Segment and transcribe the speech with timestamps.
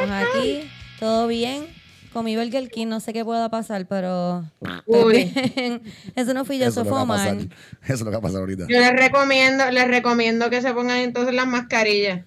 [0.00, 0.60] aquí,
[1.00, 1.66] todo bien.
[2.12, 4.44] Comí Burger King, no sé qué pueda pasar, pero
[4.86, 5.30] Uy.
[6.16, 7.18] Eso no fui yo, Eso eso es lo que fue va a Omar.
[7.18, 7.36] pasar.
[7.84, 8.64] Eso es lo que va a pasar ahorita.
[8.68, 12.24] Yo les recomiendo, les recomiendo que se pongan entonces las mascarillas.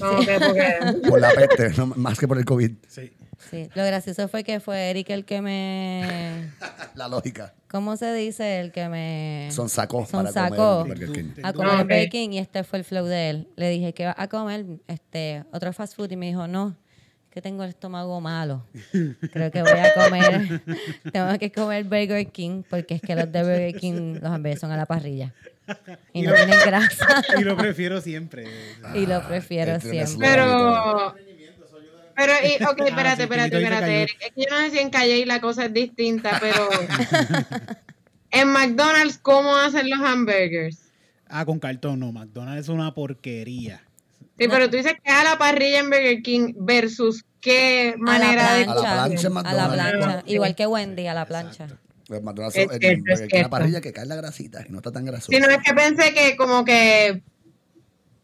[0.00, 2.72] Como que porque Por la peste, no, más que por el COVID.
[2.88, 3.12] Sí.
[3.50, 6.50] Sí, lo gracioso fue que fue Eric el que me...
[6.94, 7.54] La lógica.
[7.68, 8.60] ¿Cómo se dice?
[8.60, 9.48] El que me...
[9.50, 10.82] Son sacos Son para sacos.
[10.84, 10.98] comer
[11.42, 11.80] a comer Ok.
[11.82, 13.48] Burger King y este fue el flow de él.
[13.56, 16.76] Le dije que va a comer este otro fast food y me dijo, no,
[17.32, 18.66] que tengo el estómago malo.
[19.32, 20.60] Creo que voy a comer,
[21.12, 24.70] tengo que comer Burger King porque es que los de Burger King los hamburguesas son
[24.72, 25.32] a la parrilla.
[26.12, 27.22] Y no tienen grasa.
[27.38, 28.46] Y lo prefiero siempre.
[28.94, 30.28] y lo prefiero Este es siempre.
[30.28, 31.14] Pero.
[32.14, 34.02] Pero, y, ok, espérate, Ah, sí, espérate, espérate.
[34.02, 34.16] Eric.
[34.20, 36.68] Es que yo no sé si en Calle y la cosa es distinta, pero.
[38.30, 40.92] en McDonald's, ¿cómo hacen los hamburgers?
[41.28, 42.12] Ah, con cartón, no.
[42.12, 43.80] McDonald's es una porquería.
[44.38, 48.54] Sí, pero tú dices que a la parrilla en Burger King versus qué a manera
[48.54, 48.64] de.
[48.64, 50.22] A la plancha a la plancha.
[50.26, 51.68] Igual que Wendy, a la plancha.
[52.08, 53.38] McDonald's Es es Burger King, cierto.
[53.38, 55.32] la parrilla que cae la grasita y no está tan grasosa.
[55.32, 57.22] Sí, no es que pensé que como que.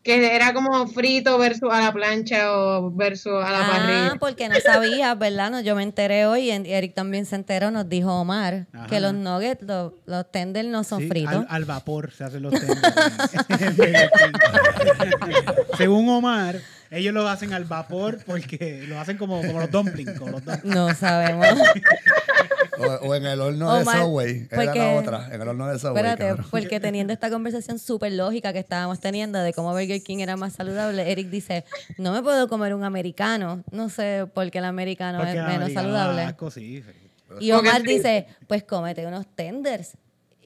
[0.09, 4.17] Que era como frito versus a la plancha o versus a la Ah, parrilla.
[4.19, 5.51] porque no sabías, ¿verdad?
[5.51, 8.87] No, yo me enteré hoy y Eric también se enteró, nos dijo Omar, Ajá.
[8.87, 11.35] que los nuggets, los, los tenders no son Sí, fritos.
[11.35, 12.81] Al, al vapor se hacen los tenders.
[15.77, 16.57] Según Omar,
[16.91, 20.19] ellos lo hacen al vapor porque lo hacen como, como los dumplings.
[20.19, 20.75] Como los dumplings.
[20.75, 21.47] No sabemos.
[22.81, 24.49] O, o en el horno Omar, de Subway.
[24.51, 25.29] Era porque- la otra.
[25.35, 25.97] En el horno de Subway.
[25.97, 26.47] Espérate, cabrón.
[26.51, 30.53] porque teniendo esta conversación súper lógica que estábamos teniendo de cómo Burger King era más
[30.55, 31.65] saludable, Eric dice,
[31.99, 33.63] no me puedo comer un americano.
[33.71, 36.23] No sé por qué el americano Porque es la menos americana saludable.
[36.23, 36.77] da asco, sí.
[36.77, 36.83] Y
[37.29, 37.87] Porque Omar sí.
[37.89, 39.97] dice, pues cómete unos tenders.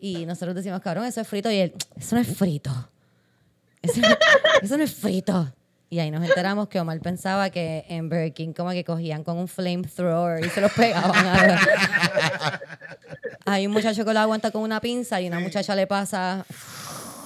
[0.00, 1.50] Y nosotros decimos, cabrón, eso es frito.
[1.50, 2.88] Y él, eso no es frito.
[3.82, 4.16] Eso, no-
[4.62, 5.52] eso no es frito.
[5.90, 9.36] Y ahí nos enteramos que Omar pensaba que en Burger King como que cogían con
[9.36, 11.26] un flamethrower y se los pegaban.
[11.26, 11.60] a-
[13.44, 16.44] Hay un muchacho que lo aguanta con una pinza y una muchacha le pasa...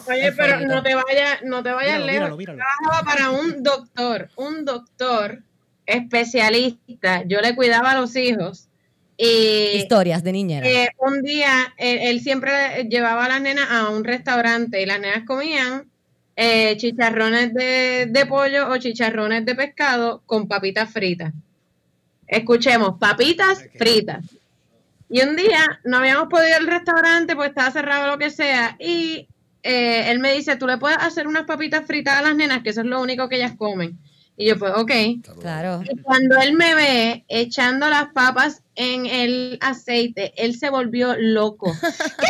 [0.09, 2.39] Oye, pero no te vayas, no te vayas lejos.
[2.39, 5.43] trabajaba para un doctor, un doctor
[5.85, 7.25] especialista.
[7.27, 8.69] Yo le cuidaba a los hijos.
[9.17, 10.67] Y Historias de niñera.
[10.69, 15.01] eh, un día él, él siempre llevaba a las nenas a un restaurante y las
[15.01, 15.87] nenas comían
[16.37, 21.33] eh, chicharrones de, de pollo o chicharrones de pescado con papitas fritas.
[22.27, 24.25] Escuchemos, papitas fritas.
[25.09, 28.77] Y un día no habíamos podido ir al restaurante, pues estaba cerrado lo que sea.
[28.81, 29.29] Y
[29.63, 32.71] eh, él me dice, tú le puedes hacer unas papitas fritas a las nenas, que
[32.71, 33.99] eso es lo único que ellas comen.
[34.39, 34.91] Y yo, pues, ok.
[35.41, 35.83] Claro.
[35.89, 41.73] Y cuando él me ve echando las papas en el aceite, él se volvió loco.
[41.81, 42.27] ¿Qué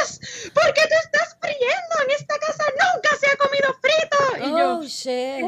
[0.00, 0.50] haces?
[0.52, 1.94] ¿Por qué te estás friendo?
[2.04, 4.46] En esta casa nunca se ha comido frito.
[4.48, 5.46] Y yo, Oh, shit.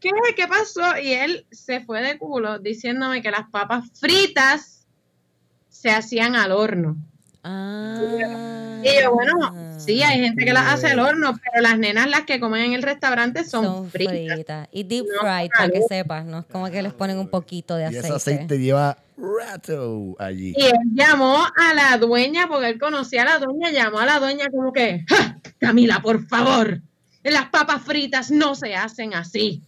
[0.00, 0.10] ¿qué?
[0.36, 0.98] ¿Qué pasó?
[0.98, 4.81] Y él se fue de culo diciéndome que las papas fritas
[5.82, 6.96] se hacían al horno.
[7.42, 8.80] Ah.
[8.84, 12.20] Y yo, bueno, sí, hay gente que las hace al horno, pero las nenas las
[12.22, 14.14] que comen en el restaurante son, son fritas.
[14.34, 14.68] fritas.
[14.70, 16.24] Y deep No, fried, para que sepas.
[16.24, 18.06] No es como que les ponen un poquito de Y aceite.
[18.06, 20.54] ese aceite lleva rato allí.
[20.56, 24.20] Y él llamó a la dueña, porque él conocía a la dueña, llamó a la
[24.20, 26.80] dueña como que, "Ja, Camila, por favor,
[27.24, 29.62] las papas fritas no se hacen así.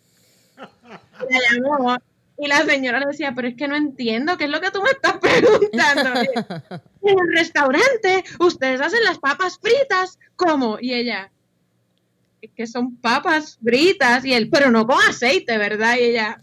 [1.29, 1.97] Y la llamó
[2.37, 4.83] y la señora le decía, pero es que no entiendo, ¿qué es lo que tú
[4.83, 6.21] me estás preguntando?
[7.07, 10.79] En el restaurante, ustedes hacen las papas fritas, ¿cómo?
[10.81, 11.31] Y ella,
[12.41, 15.99] es que son papas fritas, y él, pero no con aceite, ¿verdad?
[15.99, 16.41] Y ella,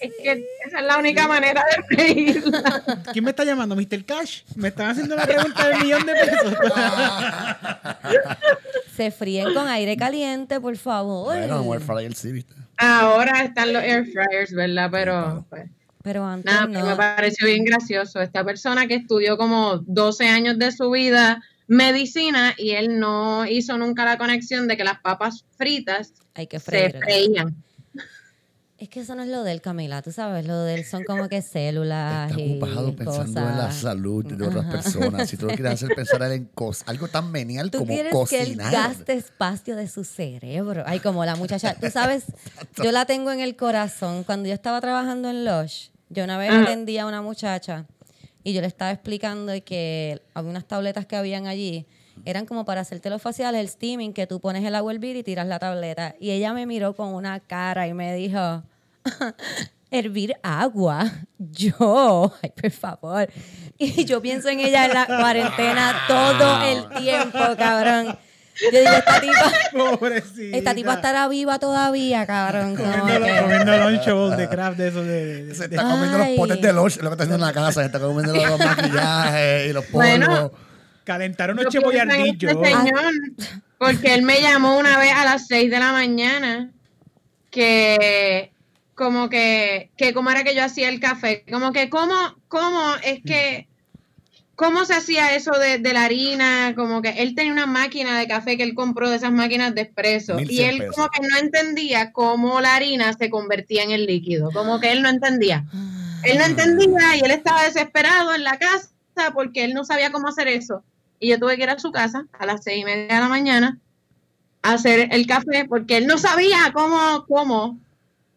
[0.00, 3.02] es que esa es la única manera de freírla.
[3.12, 3.76] ¿Quién me está llamando?
[3.76, 4.04] ¿Mr.
[4.04, 4.42] Cash?
[4.54, 6.54] Me están haciendo la pregunta del millón de pesos.
[8.96, 11.36] Se fríen con aire caliente, por favor.
[11.36, 12.54] Bueno, en Air Fryer sí, ¿viste?
[12.80, 14.88] Ahora están los air fryers, ¿verdad?
[14.90, 15.70] Pero pues,
[16.02, 16.86] Pero antes nada, no.
[16.86, 18.20] me pareció bien gracioso.
[18.20, 23.78] Esta persona que estudió como 12 años de su vida medicina y él no hizo
[23.78, 27.62] nunca la conexión de que las papas fritas Hay que se freían.
[28.80, 31.42] Es que eso no es lo del Camila, tú sabes, lo del son como que
[31.42, 35.28] células Está y ocupado pensando en la salud de otras personas.
[35.28, 37.92] Si tú lo quieres hacer pensar a él en cosas, algo tan menial Tú como
[37.92, 38.72] quieres que él cocinar.
[38.72, 40.82] gaste espacio de su cerebro.
[40.86, 41.74] Ay, como la muchacha.
[41.78, 42.24] Tú sabes,
[42.82, 44.24] yo la tengo en el corazón.
[44.24, 46.62] Cuando yo estaba trabajando en Lush, yo una vez Ajá.
[46.62, 47.84] atendí a una muchacha
[48.42, 51.86] y yo le estaba explicando que había unas tabletas que habían allí.
[52.24, 55.16] Eran como para hacerte los faciales, el steaming, que tú pones el agua a hervir
[55.16, 56.14] y tiras la tableta.
[56.20, 58.62] Y ella me miró con una cara y me dijo,
[59.90, 61.10] hervir agua.
[61.38, 63.28] Yo, ay, por favor.
[63.78, 68.18] Y yo pienso en ella en la cuarentena todo el tiempo, cabrón.
[68.62, 70.56] Yo digo, esta tipa, Pobrecita.
[70.58, 72.76] esta tipa estará viva todavía, cabrón.
[72.76, 75.44] Comiendo, que- comiendo lunchables de craft de esos de...
[75.46, 76.36] de- Se de- está comiendo Ay.
[76.36, 77.80] los potes de lunch, lo que está haciendo en la casa.
[77.80, 79.92] Se está comiendo los maquillajes y los polvos.
[80.10, 80.52] Bueno.
[81.10, 82.52] Calentar Yo unos pienso en chepoyardillos.
[82.52, 82.72] este
[83.78, 86.70] porque él me llamó una vez a las 6 de la mañana
[87.50, 88.52] que
[88.94, 92.14] como que, que cómo era que yo hacía el café, como que cómo,
[92.48, 93.66] cómo es que,
[94.54, 98.28] cómo se hacía eso de, de la harina, como que él tenía una máquina de
[98.28, 100.94] café que él compró de esas máquinas de espresso y 1100 él pesos.
[100.94, 105.00] como que no entendía cómo la harina se convertía en el líquido, como que él
[105.00, 105.64] no entendía.
[106.22, 108.90] Él no entendía y él estaba desesperado en la casa
[109.32, 110.84] porque él no sabía cómo hacer eso.
[111.20, 113.28] Y yo tuve que ir a su casa a las seis y media de la
[113.28, 113.78] mañana
[114.62, 117.78] a hacer el café porque él no sabía cómo, cómo.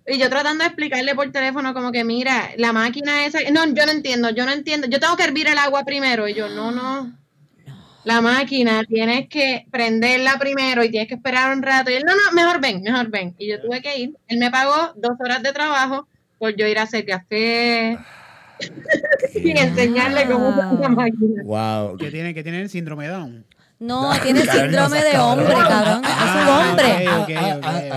[0.05, 3.85] Y yo tratando de explicarle por teléfono como que mira, la máquina esa, no, yo
[3.85, 6.27] no entiendo, yo no entiendo, yo tengo que hervir el agua primero.
[6.27, 7.17] Y yo, no, no.
[8.03, 11.89] La máquina, tienes que prenderla primero y tienes que esperar un rato.
[11.89, 13.33] Y él, no, no, mejor ven, mejor ven.
[13.37, 14.17] Y yo tuve que ir.
[14.27, 16.05] Él me pagó dos horas de trabajo
[16.37, 17.97] por yo ir a hacer café
[19.35, 21.43] y enseñarle cómo se hace la máquina.
[21.43, 21.97] Wow.
[21.97, 23.45] Que tiene, que tiene el síndrome de Down.
[23.79, 26.01] No, tiene síndrome de hombre, cabrón.
[26.01, 26.03] cabrón.
[26.05, 27.09] Es un Ah, hombre.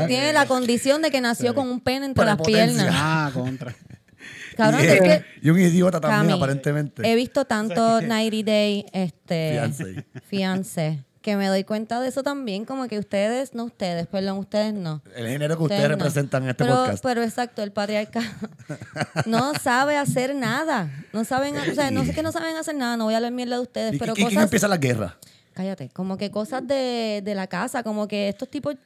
[0.02, 0.06] ok.
[0.08, 2.88] Tiene la condición de que nació con un pene entre las piernas.
[2.90, 3.74] Ah, contra.
[4.56, 7.02] Cabrón, y, es que y un idiota también, Cami, aparentemente.
[7.04, 9.60] he visto tanto 90 Day este,
[10.24, 14.72] fiancé, que me doy cuenta de eso también, como que ustedes, no ustedes, perdón, ustedes
[14.72, 15.02] no.
[15.16, 17.02] El género que ustedes representan en este pero, podcast.
[17.02, 18.24] Pero exacto, el patriarcado
[19.26, 20.88] no sabe hacer nada.
[21.12, 23.32] No saben, o sea, no sé que no saben hacer nada, no voy a hablar
[23.32, 25.18] mierda de ustedes, ¿Y, pero y quién cosas empieza la guerra?
[25.52, 28.76] Cállate, como que cosas de, de la casa, como que estos tipos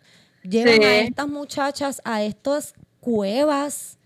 [0.43, 0.83] llevan Sí.
[0.85, 3.99] a estas muchachas a estas cuevas.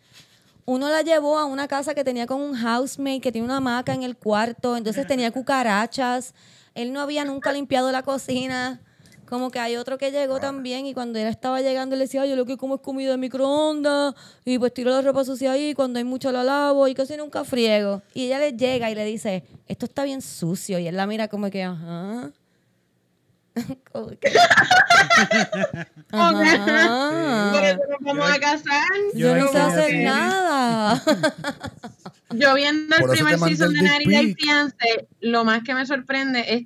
[0.64, 3.94] Uno la llevó a una casa que tenía con un housemate que tiene una hamaca
[3.94, 6.34] en el cuarto, entonces tenía cucarachas.
[6.74, 8.80] Él no había nunca limpiado la cocina.
[9.26, 12.30] Como que hay otro que llegó también y cuando él estaba llegando le decía, "Ay,
[12.30, 15.72] yo lo que como es comida de microondas y pues tiro la ropa sucia ahí,
[15.72, 18.02] cuando hay mucho la lavo y casi nunca friego.
[18.12, 20.78] Y ella le llega y le dice, esto está bien sucio.
[20.78, 22.32] Y él la mira como que, ajá.
[23.92, 24.32] Como que-
[26.12, 27.50] Ajá.
[27.52, 28.84] Por eso nos vamos a casar.
[29.14, 31.02] Yo Yo no sé hacer nada.
[32.30, 34.34] Yo viendo el Por primer season el de Narita y.
[34.34, 36.62] Fiance, lo más que me sorprende es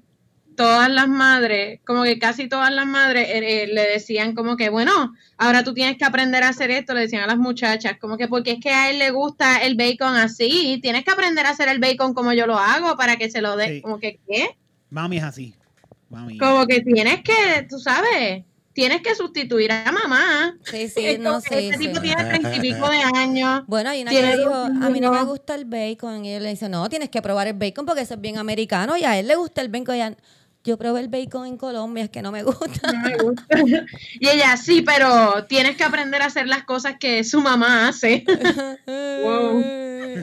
[0.56, 4.70] todas las madres, como que casi todas las madres eh, eh, le decían como que,
[4.70, 8.16] bueno, ahora tú tienes que aprender a hacer esto, le decían a las muchachas, como
[8.16, 11.50] que porque es que a él le gusta el bacon así, tienes que aprender a
[11.50, 13.82] hacer el bacon como yo lo hago para que se lo dé, Sí.
[13.82, 14.56] como que, ¿qué?
[14.90, 15.54] Mami es así.
[16.10, 16.38] Mami.
[16.38, 20.56] Como que tienes que, tú sabes, tienes que sustituir a mamá.
[20.64, 22.00] Sí, sí, Es no, sí, este tipo sí.
[22.02, 23.62] tiene treinta y pico de años.
[23.66, 26.24] Bueno, hay una que dijo, a mí no me gusta el bacon.
[26.24, 28.96] Y él le dice, no, tienes que probar el bacon porque eso es bien americano.
[28.96, 29.96] Y a él le gusta el bacon.
[29.96, 30.16] Y a-
[30.68, 32.92] yo probé el bacon en Colombia, es que no me gusta.
[32.92, 33.46] No me gusta.
[34.20, 38.24] Y ella, sí, pero tienes que aprender a hacer las cosas que su mamá hace.
[38.86, 39.60] Wow.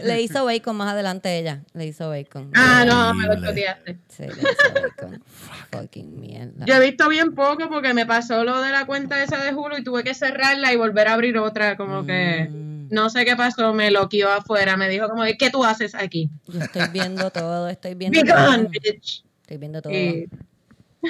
[0.03, 1.61] Le hizo bacon más adelante ella.
[1.73, 2.51] Le hizo bacon.
[2.55, 3.97] Ah, no, me lo choteaste.
[4.09, 5.23] Sí, le hizo bacon.
[5.71, 6.65] Fucking mierda.
[6.65, 9.77] Yo he visto bien poco porque me pasó lo de la cuenta esa de Hulu
[9.77, 12.87] y tuve que cerrarla y volver a abrir otra, como que Mm.
[12.91, 16.29] no sé qué pasó, me loqueó afuera, me dijo como, ¿qué tú haces aquí?
[16.47, 18.45] Yo estoy viendo todo, estoy viendo Be todo.
[18.45, 19.23] gone, bitch.
[19.45, 19.93] Estoy viendo todo.
[19.93, 20.27] Y-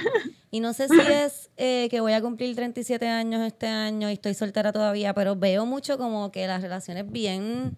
[0.51, 4.13] Y no sé si es eh, que voy a cumplir 37 años este año y
[4.13, 7.75] estoy soltera todavía, pero veo mucho como que las relaciones bien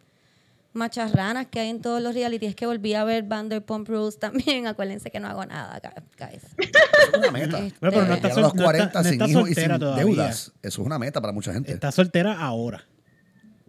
[0.73, 2.49] macharranas que hay en todos los realities.
[2.51, 4.67] Es que volví a ver Vanderpump Rules también.
[4.67, 5.79] Acuérdense que no hago nada,
[6.19, 6.43] guys.
[6.43, 6.71] Eso
[7.13, 7.59] es una meta.
[7.65, 9.79] Este, Bueno, pero no está los sol- no 40 está- no sin hijos y sin
[9.79, 10.05] todavía.
[10.05, 10.51] deudas.
[10.61, 11.71] Eso es una meta para mucha gente.
[11.71, 12.83] Está soltera ahora.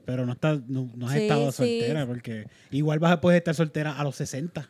[0.05, 1.57] Pero no, está, no, no has Sí, estado sí.
[1.81, 4.69] soltera porque igual vas a poder estar soltera a los 60.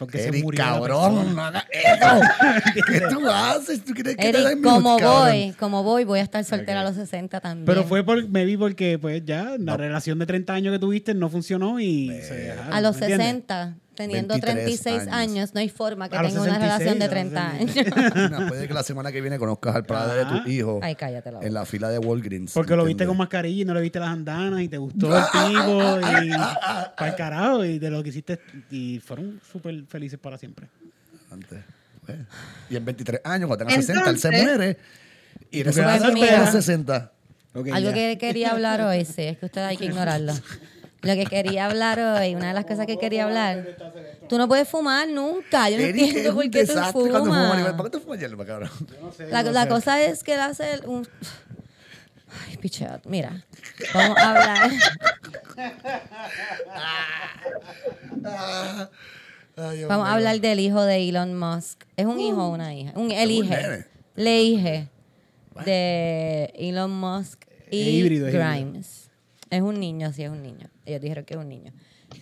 [0.00, 2.80] Porque se Eric, murió la cabrón, no hagas eso.
[2.86, 3.84] ¿Qué tú haces?
[3.84, 5.28] ¿Tú quieres que te Eric, minutos, como cabrón?
[5.28, 7.66] voy, como voy, voy a estar soltera a los 60 también.
[7.66, 11.12] Pero fue por, me vi porque pues ya la relación de 30 años que tuviste
[11.12, 13.74] no funcionó y se dejaron, a los ¿me entiendes?
[14.00, 15.14] 60, teniendo 23 36 años.
[15.14, 15.54] años.
[15.54, 17.96] no hay forma que A tenga una 66, relación de a los 30 66.
[17.96, 18.14] años.
[18.30, 21.30] Mira, puede que la semana que viene conozcas al padre de tu hijo Ay, cállate
[21.30, 21.46] la boca.
[21.46, 22.52] en la fila de Walgreens.
[22.52, 25.24] Porque lo viste con mascarilla y no le viste las andanas y te gustó el
[25.24, 26.30] tipo y
[26.96, 28.40] para el carajo y de lo que hiciste
[28.70, 30.68] y fueron súper felices para siempre.
[31.30, 31.60] Antes,
[32.04, 32.18] pues.
[32.68, 34.76] Y en 23 años, cuando tenga 60, él se muere.
[35.50, 37.12] Y a los 60.
[37.54, 37.94] Ok, Algo ya.
[37.94, 40.32] que quería hablar hoy, sí, es que ustedes hay que ignorarlo.
[41.02, 43.66] Lo que quería hablar hoy, una de las cosas que quería hablar,
[44.28, 45.70] tú no puedes fumar nunca.
[45.70, 47.22] Yo no Eric entiendo por qué tú fumas.
[47.72, 48.70] ¿Para qué tú fumas hierba, cabrón?
[49.30, 51.08] La, la cosa es que él hace el- un...
[52.48, 53.00] Ay, pichado.
[53.06, 53.44] Mira,
[53.94, 54.70] vamos a hablar.
[59.56, 61.84] Ay, Dios Vamos a hablar del hijo de Elon Musk.
[61.96, 62.92] ¿Es un hijo o una hija?
[62.94, 63.54] Un, el hijo.
[64.16, 64.88] Le dije
[65.64, 68.46] de Elon Musk y Es híbrido, es híbrido.
[69.50, 70.70] Es un niño, sí, es un niño.
[70.86, 71.72] Ellos dijeron que es un niño.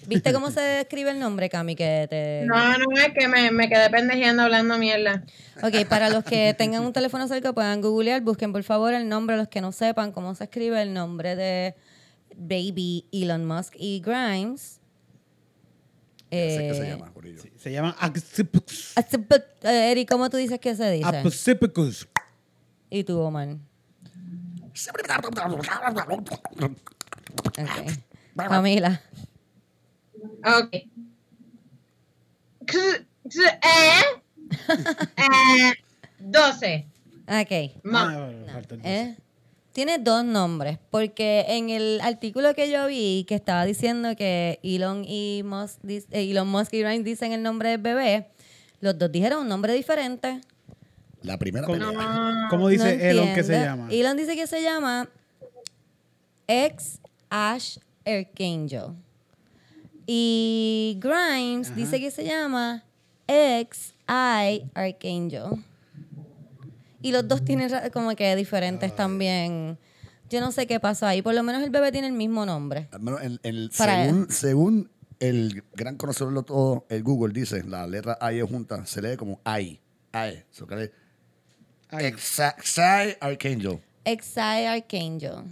[0.06, 1.74] ¿Viste cómo se describe el nombre, Cami?
[1.76, 2.44] Que te...
[2.46, 5.24] No, no es que me, me quedé pendejeando hablando mierda.
[5.62, 9.36] Ok, para los que tengan un teléfono cerca puedan googlear, busquen por favor el nombre,
[9.36, 11.74] los que no sepan cómo se escribe el nombre de
[12.36, 14.80] Baby Elon Musk y Grimes.
[16.30, 17.42] Ya sé qué se Eh, llama, Corillo.
[17.56, 18.92] Se llama Axipus.
[19.62, 21.06] eh, Eri, ¿cómo tú dices que se dice?
[21.06, 22.08] Apocipicus.
[22.90, 23.56] Y tú, Omar.
[27.36, 28.48] Ok.
[28.48, 29.00] Camila.
[30.44, 30.74] Ok.
[32.66, 34.02] X- eh,
[35.16, 35.72] eh,
[36.18, 36.86] 12.
[37.26, 37.82] Ok.
[37.84, 39.16] Ma- Ah, bueno, falta el ¿Eh?
[39.72, 45.04] Tiene dos nombres, porque en el artículo que yo vi que estaba diciendo que Elon,
[45.06, 48.28] y Musk, eh, Elon Musk y Grimes dicen el nombre del bebé,
[48.80, 50.40] los dos dijeron un nombre diferente.
[51.22, 52.46] La primera ¿Cómo, pelea.
[52.50, 53.88] cómo dice No Elon que se llama?
[53.90, 55.08] Elon dice que se llama
[56.48, 58.94] ex Ash Archangel.
[60.06, 62.84] Y Grimes dice que se llama
[63.26, 65.62] ex I Archangel.
[67.02, 69.78] Y los dos tienen como que diferentes también.
[70.30, 71.22] Yo no sé qué pasó ahí.
[71.22, 72.88] Por lo menos el bebé tiene el mismo nombre.
[72.90, 73.20] Al menos
[73.70, 78.42] según, según el gran conocedor de todo, el Google dice, la letra A y E
[78.42, 79.78] junta, se lee como I.
[80.14, 80.42] I.
[80.50, 80.90] So que.
[81.90, 83.80] Exa- Xai Archangel.
[84.04, 85.44] Ex I Archangel.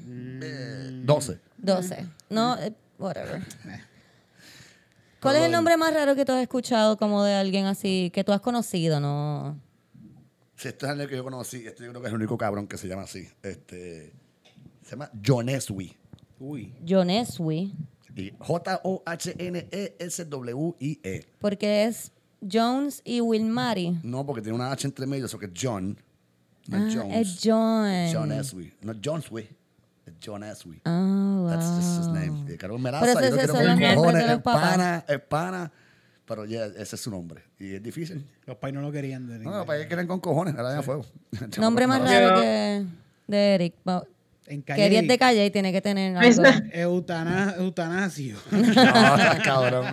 [0.43, 1.39] Eh, 12.
[1.67, 2.07] 12.
[2.31, 3.43] No, eh, whatever.
[5.21, 8.23] ¿Cuál es el nombre más raro que tú has escuchado como de alguien así que
[8.25, 9.59] tú has conocido, no?
[10.57, 12.67] Si este es el que yo conocí, este yo creo que es el único cabrón
[12.69, 13.29] que se llama así.
[13.43, 14.13] Este,
[14.83, 15.97] se llama Joneswi.
[16.39, 16.75] Uy.
[16.87, 17.75] Joneswi,
[18.15, 18.33] Y
[19.97, 21.25] J-O-H-N-E-S-W-I-E.
[21.41, 22.13] porque es
[22.51, 23.99] Jones y Wilmary.
[24.03, 25.99] No, porque tiene una H entre medio, eso que es John.
[26.69, 27.17] No Ah, es Jones.
[27.29, 27.89] es John.
[28.13, 28.73] John Eswi.
[28.83, 29.43] No Joneswi.
[29.43, 29.49] Es
[30.25, 30.81] John Eswi.
[30.85, 31.49] Ah, wow.
[31.51, 32.53] That's just his name.
[32.53, 35.21] Y Carlos Meraza, yo no esos quiero con los cojones, de los es pana, es
[35.21, 35.73] pana.
[36.27, 37.43] Pero ya, ese es su nombre.
[37.59, 38.27] Y es difícil.
[38.47, 39.27] Los pais no lo querían.
[39.29, 41.05] de No, ningún- no, para que quieren con cojones, ahora ya fuego.
[41.59, 42.85] Nombre más raro que
[43.29, 43.75] de Eric.
[44.49, 45.19] En es de calle.
[45.19, 46.43] calle y tiene que tener Eso.
[46.45, 46.67] algo.
[46.73, 48.37] Eutana, eutanasio.
[48.51, 49.87] No, cabrón.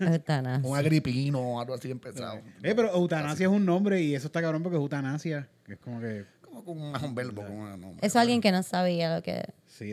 [0.00, 0.68] Eutanasia.
[0.68, 2.36] Un agripino o algo así empezado.
[2.62, 5.48] Eh, pero eutanasia es un nombre y eso está cabrón porque es eutanasia.
[5.64, 6.24] Que es como que.
[6.64, 8.06] Como con un, un verbo, con un nombre.
[8.06, 9.44] Eso alguien que no sabía lo que.
[9.66, 9.92] Sí,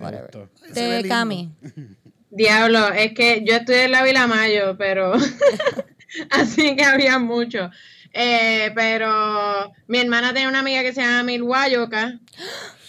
[0.73, 1.05] De.
[1.07, 1.51] Cami.
[2.31, 5.13] Diablo, es que yo estoy en la Vila Mayo, pero
[6.31, 7.69] así que había mucho.
[8.13, 12.19] Eh, pero mi hermana tenía una amiga que se llama Milwayoka.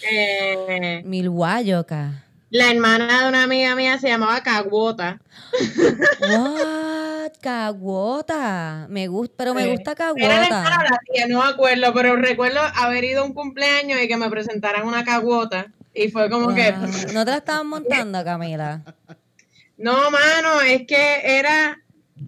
[0.09, 2.23] Eh, Milwayoka.
[2.51, 5.19] la hermana de una amiga mía se llamaba Caguota.
[6.21, 6.96] What?
[7.41, 8.87] Caguota.
[8.89, 10.79] Me gusta, pero me gusta Era la Caguota.
[10.81, 14.17] o la tía, no me acuerdo, pero recuerdo haber ido a un cumpleaños y que
[14.17, 15.67] me presentaran una Caguota.
[15.95, 17.13] Y fue como que, Wow.
[17.15, 18.83] ¿No te la estaban montando, Camila?
[19.79, 21.79] no, mano, es que era...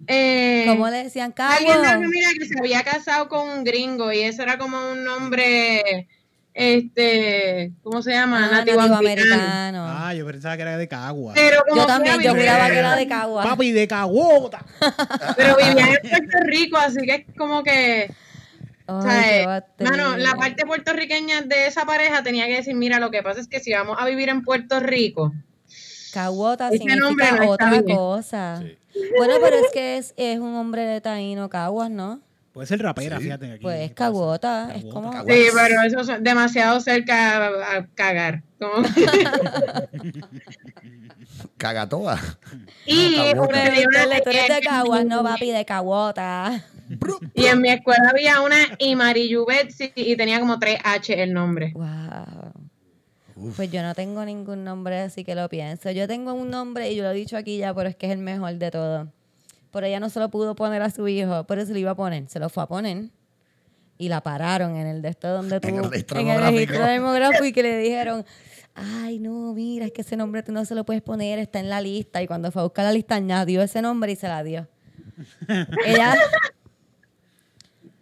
[0.07, 1.97] Eh, ¿Cómo le decían Alguien de Cagua?
[1.97, 6.07] mi amiga que se había casado con un gringo y eso era como un nombre,
[6.61, 8.45] este, ¿cómo se llama?
[8.45, 9.33] Ah, nativo, nativo americano.
[9.33, 9.85] americano.
[9.87, 11.33] Ah, yo pensaba que era de Cagua.
[11.33, 13.43] Pero como Yo también, yo juraba que era de Cagua.
[13.43, 14.65] Papi, de Caguota.
[15.37, 18.11] Pero vivía en Puerto Rico, así que es como que,
[18.87, 19.91] o sea, Ay, eh, batería.
[19.91, 23.47] mano, la parte puertorriqueña de esa pareja tenía que decir, mira, lo que pasa es
[23.47, 25.31] que si vamos a vivir en Puerto Rico,
[26.13, 27.83] Caguota Ese significa no otra bien.
[27.85, 28.61] cosa.
[29.17, 32.19] Bueno, pero es que es, es un hombre de taíno, Caguas, ¿no?
[32.53, 33.23] Puede ser rapera, Sí.
[33.23, 33.51] fíjate.
[33.53, 33.93] Aquí Pues pasa.
[33.95, 35.11] Caguota, es como...
[35.11, 38.43] Sí, pero eso es demasiado cerca a, a cagar.
[38.59, 38.83] como-
[41.57, 42.19] Cagatoa.
[42.85, 43.73] y, tú eres
[44.25, 46.63] de eh, Caguas, no, papi, de Caguota.
[47.33, 51.71] Y en mi escuela había una Imariyu Betsy y tenía como 3 H el nombre.
[51.75, 52.53] Wow.
[53.55, 55.91] Pues yo no tengo ningún nombre así que lo pienso.
[55.91, 58.11] Yo tengo un nombre y yo lo he dicho aquí ya, pero es que es
[58.11, 59.11] el mejor de todo.
[59.71, 61.95] Pero ella no se lo pudo poner a su hijo, pero se lo iba a
[61.95, 62.27] poner.
[62.27, 63.09] Se lo fue a poner
[63.99, 66.85] y la pararon en el de esto donde En el tuvo registro en el registro
[66.85, 68.25] demográfico y que le dijeron,
[68.73, 71.69] ay no, mira, es que ese nombre tú no se lo puedes poner, está en
[71.69, 72.23] la lista.
[72.23, 74.67] Y cuando fue a buscar la lista añadió ese nombre y se la dio.
[75.85, 76.15] ella,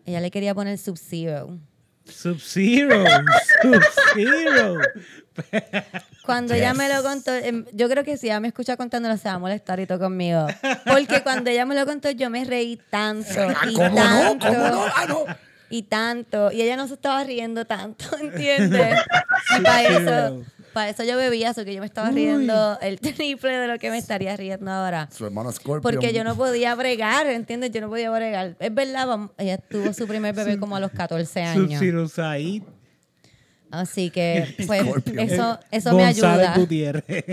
[0.06, 1.58] ella le quería poner Sub-Zero.
[2.10, 3.04] Sub-Zero.
[3.62, 4.80] Sub-Zero.
[6.26, 9.30] Cuando ella me lo contó, em, yo creo que si ella me escucha contándolo se
[9.30, 10.48] va a molestar y todo conmigo.
[10.86, 13.96] Porque cuando ella me lo contó yo me reí tanto Ah, y ¿Cómo no?
[13.96, 14.86] tanto ¿Cómo no?
[14.96, 15.26] Ah, no.
[15.70, 18.98] y tanto y ella no se estaba riendo tanto, ¿entiendes?
[19.58, 20.44] Y para eso,
[20.78, 23.90] Para eso yo bebía, eso que yo me estaba riendo el triple de lo que
[23.90, 25.10] me estaría riendo ahora.
[25.12, 25.82] Su hermano Scorpion.
[25.82, 27.72] Porque yo no podía bregar, ¿entiendes?
[27.72, 28.56] Yo no podía bregar.
[28.60, 31.80] Es verdad, ella tuvo su primer bebé como a los 14 años.
[31.80, 32.06] Sub-Zero
[33.72, 34.84] Así que, pues,
[35.18, 36.56] eso, eso me ayuda.
[36.56, 37.26] Gutiérrez.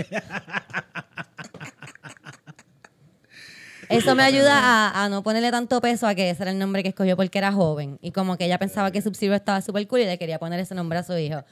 [3.89, 6.81] Eso me ayuda a, a no ponerle tanto peso a que ese era el nombre
[6.81, 7.99] que escogió porque era joven.
[8.01, 10.73] Y como que ella pensaba que Sub-Zero estaba súper cool y le quería poner ese
[10.73, 11.43] nombre a su hijo.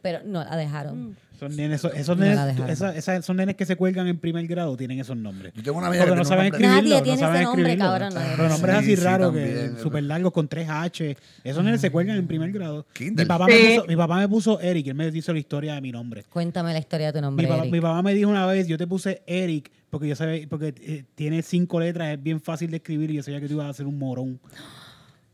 [0.00, 1.18] Pero no la dejaron.
[1.42, 2.70] Son nenes, esos, esos No nenes, la dejaron.
[2.70, 5.52] esa- esa- son nenes que se cuelgan en primer grado, tienen esos nombres.
[5.56, 6.76] Yo tengo una amiga Porque que no saben escribirlo.
[6.76, 7.84] Nadie tiene no saben ese nombre, escribirlo.
[7.90, 8.12] cabrón.
[8.36, 11.16] Pero nombres Sí, así sí, raros, que súper largos, con tres H.
[11.42, 12.86] Esos nenes se cuelgan en primer grado.
[13.00, 15.80] Mi papá, me puso, mi papá me puso Eric, él me hizo la historia de
[15.80, 16.24] mi nombre.
[16.30, 17.72] Cuéntame la historia de tu Mi nombre, papá, Eric.
[17.72, 21.04] mi papá me dijo una vez, yo te puse Eric porque yo sabía, porque eh,
[21.16, 23.72] tiene cinco letras, es bien fácil de escribir y yo sabía que tú ibas a
[23.74, 24.38] ser un morón.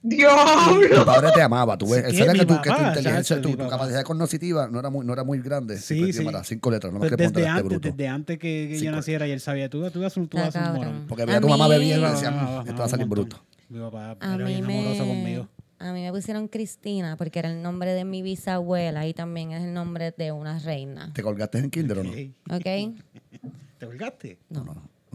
[0.01, 1.05] Tu ¡Diablo!
[1.05, 2.05] padre te amaba, tú ves.
[2.09, 4.79] Sí, Él sabía mi que, tu, que tu inteligencia, chacho, tu, tu capacidad cognitiva no
[4.79, 5.77] era muy, no era muy grande.
[5.79, 6.19] Sí, sí.
[6.25, 7.89] llamaba cinco letras, no Pues me que desde este antes, bruto.
[7.91, 10.55] desde antes que, que yo naciera y él sabía, tú, tú vas a, tú vas
[10.55, 11.05] un morón.
[11.09, 13.43] Porque veía a tu mamá bebiendo y decían, ah, esto va a salir un bruto.
[13.69, 15.49] Mi papá era bien amoroso conmigo.
[15.81, 19.65] a mí me pusieron Cristina porque era el nombre de mi bisabuela y también es
[19.65, 21.13] el nombre de una reina.
[21.13, 22.11] ¿Te colgaste en kinder o no?
[22.51, 22.63] ¿Ok?
[23.79, 24.39] ¿Te colgaste?
[24.49, 24.65] No,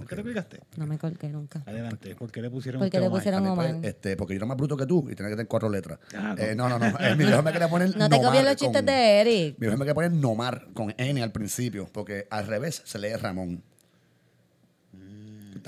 [0.03, 0.59] ¿Por qué te colgaste?
[0.77, 1.63] no me colgué nunca.
[1.65, 3.77] Adelante, ¿por qué le pusieron Porque usted le pusieron Omar.
[3.83, 5.99] este, porque yo era más bruto que tú y tenía que tener cuatro letras.
[6.15, 6.85] Ah, Eh, no, no, no.
[6.99, 9.55] Eh, mi viejo me quería poner No te copies los chistes con- de Eric.
[9.57, 13.13] Mi viejo me quería poner Nomar con N al principio, porque al revés se lee
[13.15, 13.63] Ramón.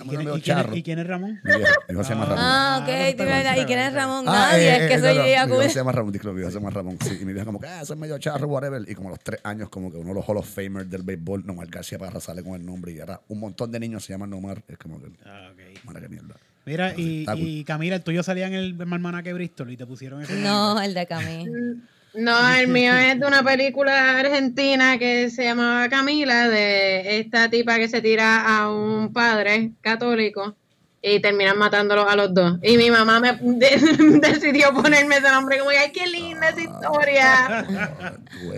[0.03, 0.75] ¿Y quién, medio y quién- charro.
[0.75, 1.39] y quién es Ramón?
[1.43, 2.39] Mi viejo, mi viejo se llama Ramón.
[2.43, 2.85] Ah, Ah, ok.
[2.85, 4.25] te ¿Y quién es Ramón?
[4.27, 4.67] Ah, Nadie.
[4.69, 5.15] eh, es que eh, soy
[5.47, 6.97] no, no, mi se llama Ramón, disculpe, mi viejo se llama Ramón.
[7.01, 8.81] Sí, y mi viejo como que, ah, eso es medio charro, whatever.
[8.87, 11.03] Y como a los tres años, como que uno de los Hall of Famers del
[11.03, 14.13] béisbol, Nomar García Parra sale con el nombre y ahora un montón de niños se
[14.13, 14.63] llaman Nomar.
[14.67, 15.85] Es como que, Ah, ok.
[15.85, 16.35] madre que mierda.
[16.65, 20.35] Mira, y, y Camila, el tuyo salía en el almanaque Bristol y te pusieron ese
[20.41, 21.51] No, el de Camille.
[22.17, 27.75] No, el mío es de una película argentina que se llamaba Camila, de esta tipa
[27.77, 30.55] que se tira a un padre católico
[31.01, 32.57] y terminan matándolos a los dos.
[32.63, 37.67] Y mi mamá me de- decidió ponerme ese nombre como, ay, qué linda esa historia.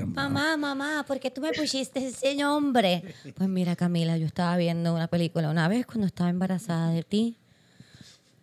[0.05, 3.03] Mamá, mamá, ¿por qué tú me pusiste ese nombre?
[3.35, 7.37] Pues mira, Camila, yo estaba viendo una película una vez cuando estaba embarazada de ti.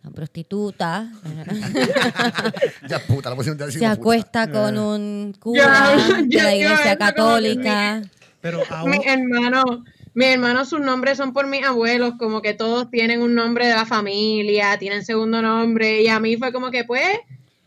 [0.04, 1.10] La prostituta
[2.88, 8.02] Ya puta, la pusieron de se acuesta con un cura de la iglesia católica.
[8.42, 12.90] Pero aún, Mi hermano, mi hermano, sus nombres son por mis abuelos, como que todos
[12.90, 16.84] tienen un nombre de la familia, tienen segundo nombre, y a mí fue como que,
[16.84, 17.08] pues,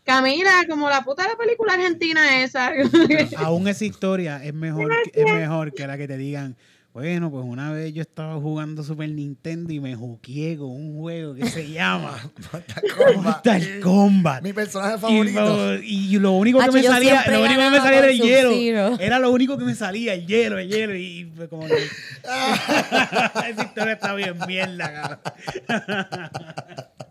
[0.04, 2.72] Camila, como la puta de la película argentina esa.
[3.38, 6.56] aún esa historia es mejor, es mejor que la que te digan,
[6.92, 11.34] bueno, pues una vez yo estaba jugando Super Nintendo y me juqueé con un juego
[11.34, 12.18] que se llama
[13.22, 14.42] Mortal Kombat.
[14.42, 15.40] Mi personaje Y, favorito.
[15.40, 18.20] lo- y lo único que Hacho, me salía, lo único que me salía era el
[18.20, 18.98] hielo.
[18.98, 20.96] Era lo único que me salía, el hielo, el hielo.
[20.96, 21.74] Y fue como que.
[22.24, 26.30] Esa historia está bien mierda, cabrón.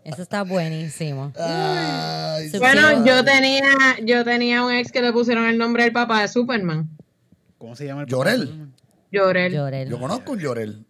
[0.04, 1.32] Eso está buenísimo.
[1.38, 3.62] Ay, bueno, yo tenía,
[4.04, 6.88] yo tenía un ex que le pusieron el nombre del papá de Superman,
[7.58, 8.68] ¿Cómo se llama el Llorel.
[9.10, 9.52] Llorel.
[9.52, 9.88] Llorel.
[9.88, 10.84] Yo conozco un Llorel.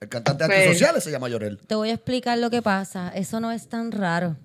[0.00, 1.58] El cantante Pues- antisociales se llama Llorel.
[1.66, 3.10] Te voy a explicar lo que pasa.
[3.14, 4.36] Eso no es tan raro.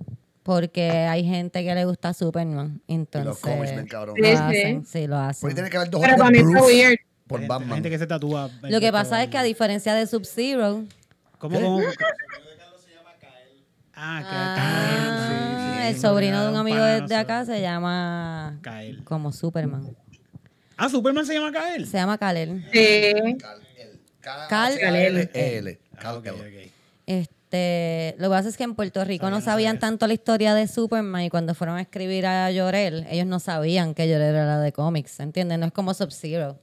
[0.43, 2.81] Porque hay gente que le gusta Superman.
[2.87, 3.25] Y Entonces.
[3.27, 4.15] los cómics, ven cabrón.
[4.17, 5.53] Lo hacen, sí, lo hacen.
[5.53, 6.97] tiene que haber dos Pero para de mí está weird.
[7.27, 7.73] por Gente- Batman.
[7.75, 8.49] gente que se tatúa.
[8.63, 10.85] Lo que pasa es que a diferencia de Sub-Zero,
[11.37, 11.81] ¿Cómo, cómo?
[14.01, 17.61] Ah, que ah, Kael, sí, sí, el sobrino de un amigo de, de acá se
[17.61, 19.03] llama Kael.
[19.03, 19.95] como Superman.
[20.81, 21.85] Ah, Superman se llama Kael.
[21.85, 22.63] Se llama Kal-El.
[22.71, 23.37] Sí.
[24.21, 25.29] K-L.
[25.33, 25.79] L.
[26.01, 26.71] Ah, ok, ok.
[27.05, 30.67] Este, lo que pasa es que en Puerto Rico no sabían tanto la historia de
[30.69, 34.71] Superman y cuando fueron a escribir a Llorel, ellos no sabían que Llorel era de
[34.71, 35.59] cómics, ¿entiendes?
[35.59, 36.57] No es como Sub-Zero.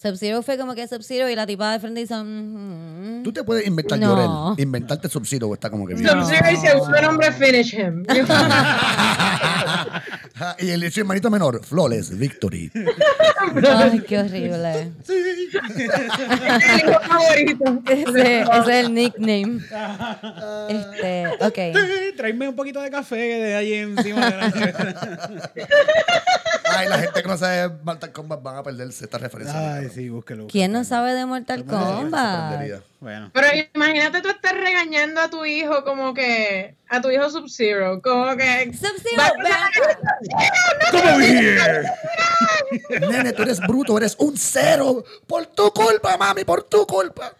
[0.00, 3.66] Sub-Zero fue como que Sub-Zero y la tipa de frente dice, "Mm, Tú te puedes
[3.66, 4.14] inventar No.
[4.14, 4.62] Llorel.
[4.62, 6.08] Inventarte Sub-Zero está como que bien.
[6.08, 8.04] Sub-Zero y segundo nombre Finish Him.
[10.58, 12.70] Y el su hermanito menor, Flawless Victory.
[13.66, 14.92] Ay, qué horrible.
[15.08, 17.82] el hijo favorito.
[17.88, 19.60] Ese, ese es el nickname.
[20.68, 21.58] Este, ok.
[22.18, 25.40] Tráeme un poquito de café de ahí encima de la
[26.68, 29.76] Ay, la gente que no sabe Mortal Kombat van a perderse esta referencia.
[29.76, 30.46] Ay, sí, búsquelo.
[30.48, 32.82] ¿Quién no sabe de Mortal Kombat?
[33.00, 33.30] Bueno.
[33.32, 38.36] Pero imagínate tú estar regañando a tu hijo como que, a tu hijo Sub-Zero, como
[38.36, 38.72] que...
[38.72, 39.22] Sub-Zero.
[40.90, 41.82] Come over here.
[43.08, 45.04] Nene, tú eres bruto, eres un cero.
[45.26, 47.32] Por tu culpa, mami, por tu culpa.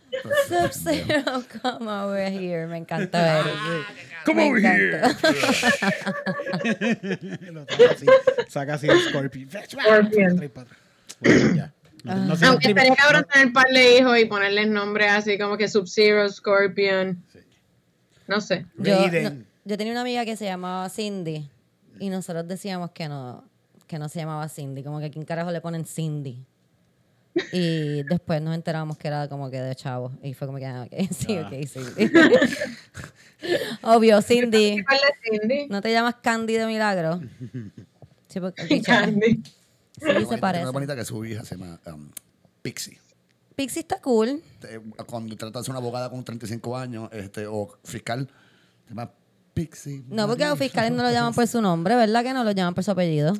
[0.48, 2.66] Sub-Zero, come over here.
[2.66, 3.54] Me encantó, Eric.
[4.24, 5.00] Come Me over here.
[7.50, 8.06] Lo saca así,
[8.48, 9.48] saca así el Scorpion.
[9.68, 10.50] Scorpion.
[11.20, 11.72] Bueno, ya.
[12.06, 12.48] No, Ah.
[12.48, 16.28] Aunque el estaría cabrón tener par de hijos y ponerles nombres así como que Sub-Zero,
[16.28, 17.22] Scorpion.
[18.28, 18.64] No sé.
[18.78, 21.48] Yo, no- yo tenía una amiga que se llamaba Cindy
[21.98, 23.44] y nosotros decíamos que no,
[23.86, 26.44] que no se llamaba Cindy, como que a quién carajo le ponen Cindy.
[27.52, 30.12] Y después nos enteramos que era como que de chavo.
[30.22, 31.46] Y fue como que, ah, ok, sí, Ah.
[31.52, 32.12] ok, Cindy.
[33.82, 34.84] Obvio, Cindy.
[35.68, 37.20] ¿No te llamas Candy de Milagro?
[38.28, 38.82] Sí, porque.
[38.82, 39.40] Candy.
[39.98, 40.66] Sí, Tengo se una parece.
[40.70, 42.10] bonita que su hija se llama um,
[42.62, 42.98] Pixie.
[43.54, 44.42] Pixie está cool.
[45.06, 48.28] Cuando tratas de ser una abogada con 35 años este, o fiscal,
[48.84, 49.10] se llama
[49.54, 50.04] Pixie.
[50.08, 52.22] No, porque a los fiscales no lo llaman por su nombre, ¿verdad?
[52.22, 53.32] Que no lo llaman por su apellido.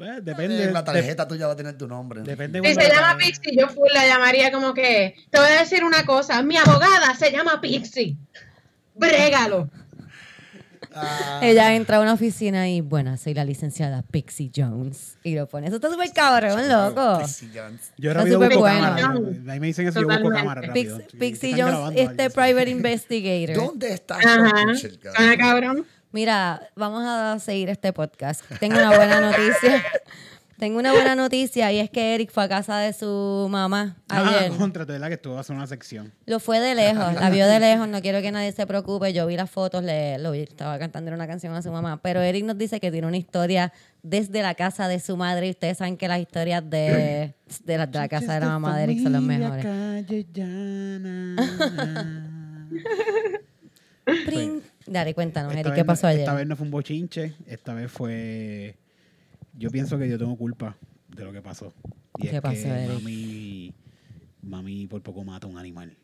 [0.00, 0.72] Eh, En depende.
[0.72, 2.22] la de- tarjeta tuya va a tener tu nombre.
[2.22, 5.14] depende Si se la- llama Pixie, yo full la llamaría como que.
[5.30, 6.42] Te voy a decir una cosa.
[6.42, 8.16] Mi abogada se llama Pixie.
[8.96, 9.70] Brégalo.
[10.96, 15.16] Ah, Ella entra a una oficina y, bueno, soy la licenciada Pixie Jones.
[15.22, 15.66] Y lo pone.
[15.66, 17.18] Eso está súper cabrón, loco.
[17.18, 17.92] Pixie Jones.
[17.98, 18.80] Yo súper busco bueno.
[18.96, 19.14] cámara.
[19.52, 20.98] Ahí me dicen eso, yo busco cámara rápido.
[20.98, 23.56] Pix- Pixie Jones, grabando este private investigator.
[23.66, 24.76] ¿Dónde está cabrón?
[25.38, 25.86] cabrón.
[26.12, 28.42] Mira, vamos a seguir este podcast.
[28.58, 29.84] Tengo una buena noticia.
[30.58, 34.50] Tengo una buena noticia y es que Eric fue a casa de su mamá ayer.
[34.52, 36.12] Ah, contra, de verdad que a ser una sección.
[36.24, 39.12] Lo fue de lejos, la vio de lejos, no quiero que nadie se preocupe.
[39.12, 42.00] Yo vi las fotos, le, lo vi, estaba cantando una canción a su mamá.
[42.02, 45.48] Pero Eric nos dice que tiene una historia desde la casa de su madre.
[45.48, 48.78] Y ustedes saben que las historias de, de, la, de la casa de la mamá
[48.78, 49.66] de Eric son las mejores.
[54.24, 54.62] Prin.
[54.86, 56.20] Dale, cuéntanos, Esta Eric, ¿qué no- pasó ayer?
[56.20, 58.76] Esta vez no fue un bochinche, esta vez fue...
[59.58, 60.76] Yo pienso que yo tengo culpa
[61.08, 61.72] de lo que pasó.
[62.18, 62.94] Y ¿Qué es pasó, que Eric?
[62.94, 63.74] mami,
[64.42, 65.96] mami por poco mata a un animal.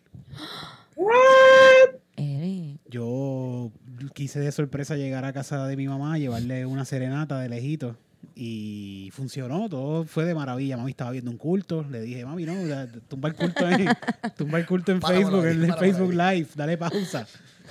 [2.17, 2.81] Eric.
[2.88, 3.73] Yo
[4.15, 7.97] quise de sorpresa llegar a casa de mi mamá, llevarle una serenata de lejito.
[8.35, 10.77] Y funcionó, todo fue de maravilla.
[10.77, 11.85] Mami estaba viendo un culto.
[11.91, 12.55] Le dije, mami, no,
[13.09, 13.88] tumba el culto en,
[14.37, 16.12] tumba el culto en Facebook, en el Facebook.
[16.12, 17.27] Live, dale pausa.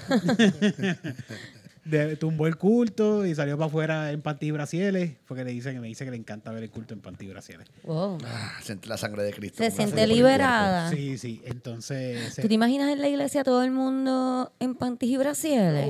[1.83, 5.73] De- tumbó el culto y salió para afuera en panty y brasieles, porque le dice
[5.73, 7.67] que me dice que le encanta ver el culto en panty y brasieles.
[7.83, 8.19] Wow.
[8.23, 9.57] Ah, siente la sangre de Cristo.
[9.63, 10.91] Se siente liberada.
[10.91, 11.41] Sí, sí.
[11.45, 12.35] Entonces.
[12.35, 15.87] se- ¿Tú te imaginas en la iglesia todo el mundo en panties y brasieles?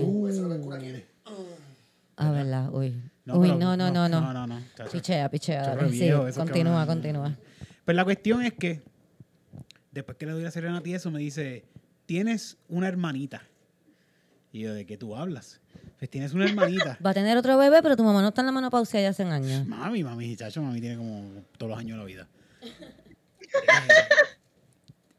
[2.17, 2.69] Ah, ¿verdad?
[2.73, 2.87] Uy.
[3.27, 4.21] Uy, pero- no, no, no, no.
[4.21, 4.59] No, no, no.
[4.75, 4.91] chacho.
[4.91, 5.77] Pichea, pichea.
[5.89, 7.37] Sí, viejo, continúa, continúa.
[7.85, 8.81] Pues la cuestión es que
[9.91, 11.65] después que le doy la serenata y eso, me dice,
[12.05, 13.43] tienes una hermanita.
[14.51, 15.60] Y yo, ¿de qué tú hablas?
[16.01, 16.97] Pues tienes una hermanita.
[17.05, 19.23] Va a tener otro bebé, pero tu mamá no está en la menopausia ya hace
[19.23, 19.65] un año.
[19.67, 22.27] mami, mami, chacho, mami tiene como todos los años de la vida.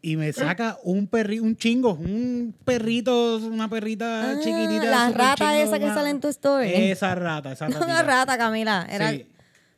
[0.04, 4.84] Y me saca un perrito, un chingo, un perrito, una perrita Ah, chiquitita.
[4.84, 6.72] la rata chingo, esa que una- sale en tu story.
[6.74, 7.84] Esa rata, esa ratita.
[7.84, 8.84] Una rata, Camila.
[8.90, 9.26] Era Sí.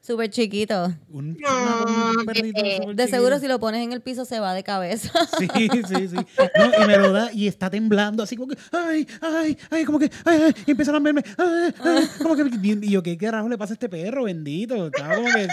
[0.06, 0.92] Súper chiquito.
[1.08, 1.48] Un, No,
[1.82, 2.76] una- un perrito bebé.
[2.78, 3.40] súper De seguro chiquito.
[3.40, 5.10] si lo pones en el piso se va de cabeza.
[5.38, 5.48] Sí,
[5.88, 6.16] sí, sí.
[6.16, 9.98] No, y me lo da y está temblando así como que, ay, ay, ay, como
[9.98, 13.48] que, ay, ay, y empieza a lamberme, ay, ay, como que, y yo, ¿qué carajo
[13.48, 14.86] le pasa a este perro, bendito?
[14.86, 15.48] Estaba como que,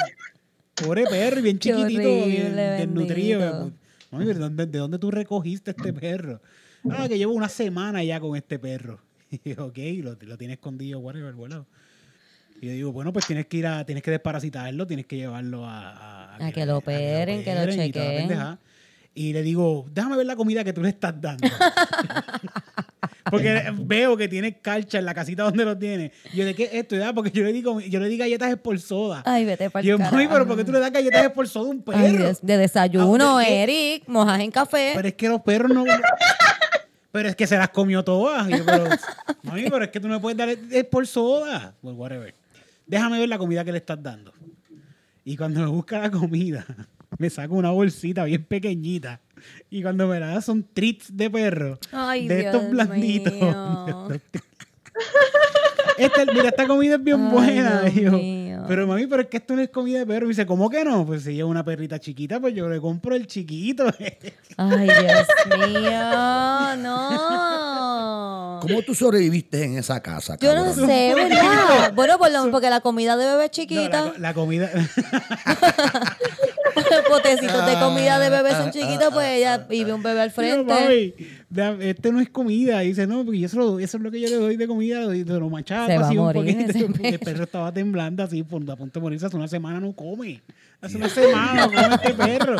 [0.76, 3.40] pobre perro, y bien chiquitito, bien, horrible, bien nutrido.
[3.40, 3.78] bendito.
[4.12, 6.42] Mami, ¿de dónde, ¿de dónde tú recogiste este perro?
[6.90, 9.00] Ah, que llevo una semana ya con este perro.
[9.32, 11.66] Y yo, ok, lo, lo tienes escondido, whatever, bueno.
[12.62, 15.66] Y yo digo, bueno, pues tienes que ir a, tienes que desparasitarlo, tienes que llevarlo
[15.66, 16.36] a...
[16.36, 18.60] A que lo operen, que lo operen pendejada.
[19.16, 21.48] Y le digo, déjame ver la comida que tú le estás dando.
[23.30, 26.12] Porque veo que tiene calcha en la casita donde lo tiene.
[26.34, 26.96] Y yo, ¿de qué es esto?
[26.96, 29.24] Ya, Porque yo le digo, yo le di galletas por soda.
[29.26, 31.68] Ay, vete para y yo, mami, pero ¿por qué tú le das galletas por soda
[31.68, 31.98] a un perro?
[31.98, 33.48] Ay, de desayuno, Ah.
[33.48, 34.94] Eric, mojas en café.
[34.96, 35.84] Pero es que los perros no.
[37.12, 38.48] pero es que se las comió todas.
[38.50, 38.86] Y yo, pero,
[39.44, 40.50] mami, pero es que tú no me puedes dar.
[40.50, 41.74] Es por soda.
[41.82, 42.34] Well, whatever.
[42.92, 44.34] Déjame ver la comida que le estás dando.
[45.24, 46.66] Y cuando me busca la comida,
[47.18, 49.22] me saca una bolsita bien pequeñita.
[49.70, 51.80] Y cuando me la da son treats de perro.
[51.94, 53.34] Ay, de Dios estos blanditos.
[53.34, 54.08] mío.
[55.98, 57.82] Esta, mira, esta comida es bien Ay, buena.
[57.82, 58.64] Dios Y yo, mío.
[58.68, 60.26] pero mami, pero es que esto no es comida de perro.
[60.26, 61.06] Y dice, ¿cómo que no?
[61.06, 63.86] Pues si ella es una perrita chiquita, pues yo le compro el chiquito.
[64.58, 65.28] Ay, Dios
[65.60, 68.60] mío, no.
[68.62, 71.94] ¿Cómo tú sobreviviste en esa casa, Yo no sé, ¿verdad?
[71.94, 74.12] Bueno, por lo- porque la comida de bebé es No, chiquita.
[74.14, 74.70] la, la comida.
[77.10, 81.16] Potecitos de comida de bebé son chiquitos, pues ella vive un bebé al Digo, frente.
[81.54, 82.84] mami, este no es comida.
[82.84, 85.14] Y dice, no, porque lo- eso es lo que yo le doy de comida, lo,
[85.40, 86.72] lo, machaco Se va así a un poquito.
[87.04, 87.44] El perro.
[87.44, 89.26] estaba temblando así, por, a punto de morirse.
[89.26, 90.42] Hace una semana no come.
[90.82, 92.56] Hace una semana no come este perro.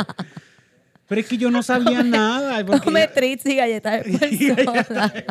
[1.08, 2.66] Pero es que yo no sabía nada.
[2.66, 5.14] porque Come ella- treats y galletas por soda.
[5.14, 5.26] Pobre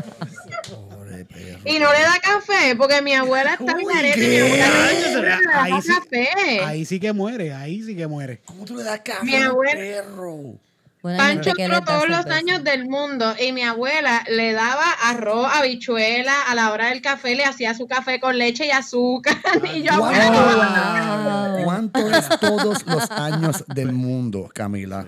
[1.33, 1.61] perro.
[1.65, 3.79] Y no le da café, porque mi abuela está en
[4.15, 4.17] ¿qué?
[4.17, 6.61] mi abuela no da sí- café.
[6.65, 8.41] Ahí sí que muere, ahí sí que muere.
[8.45, 10.37] ¿Cómo tú le das café Mi abuela- perro?
[11.03, 16.43] Bueno, Pancho entró todos los años del mundo y mi abuela le daba arroz, habichuela,
[16.47, 19.35] a la hora del café le hacía su café con leche y azúcar.
[19.75, 21.65] Y yo, abuela, no ¿Cuánto, va- Wow.
[21.65, 25.07] ¿Cuánto es todos los años del mundo, Camila?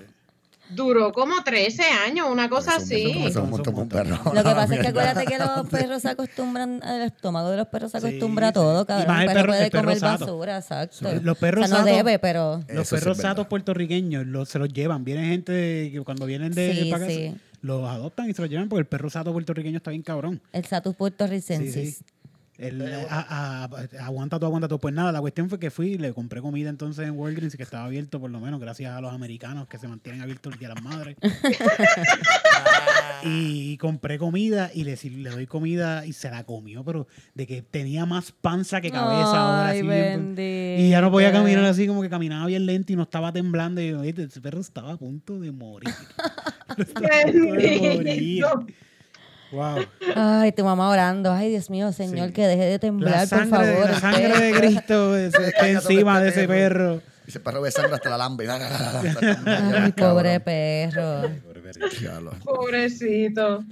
[0.74, 3.24] Duró como 13 años, una cosa Eso- así.
[3.26, 3.46] eso
[3.88, 4.18] perro.
[4.35, 7.66] Lo que pasa es que acuérdate que los perros se acostumbran, el estómago de los
[7.68, 9.06] perros se Sí, acostumbra a todo, Y cabrón.
[9.08, 10.24] más Un el perro perro- puede el perro comer sato.
[10.26, 10.96] basura, exacto.
[11.11, 12.62] Sí, los perros o sea, no debe, pero...
[12.68, 15.04] Los sí perros satos puertorriqueños los, se los llevan.
[15.04, 17.06] Vienen gente que cuando vienen de, Sí, para
[17.61, 20.40] los adoptan y se los llevan porque el perro sato puertorriqueño está bien cabrón.
[20.52, 22.04] El satus Sí, puertorricensis.
[22.62, 24.79] El- a- a- aguanta tú, aguanta tú.
[24.79, 27.62] Pues nada, la cuestión fue que fui y le compré comida entonces en Walgreens que
[27.62, 30.68] estaba abierto por lo menos gracias a los americanos que se mantienen abiertos el día
[30.68, 31.16] de las madres.
[33.25, 37.62] y compré comida y le, le doy comida y se la comió, pero de que
[37.62, 39.68] tenía más panza que cabeza ahora.
[39.70, 40.35] Así bien-
[40.81, 43.81] y ya no podía caminar así como que caminaba bien lento y no estaba temblando.
[43.81, 45.88] Y yo, "Oye, ese perro estaba a punto de morir.
[46.79, 48.44] Estaba a punto de morir.
[49.52, 49.78] Wow.
[50.16, 51.30] Ay, tu mamá orando.
[51.32, 52.32] Ay, Dios mío, Señor, Sí.
[52.32, 53.90] que deje de temblar, La sangre, por favor.
[53.90, 57.02] la sangre de Cristo está encima de ese perro.
[57.26, 58.48] Y ese perro ve sangre hasta la lambe.
[58.50, 61.30] Ay, pobre perro.
[62.44, 63.64] Pobrecito.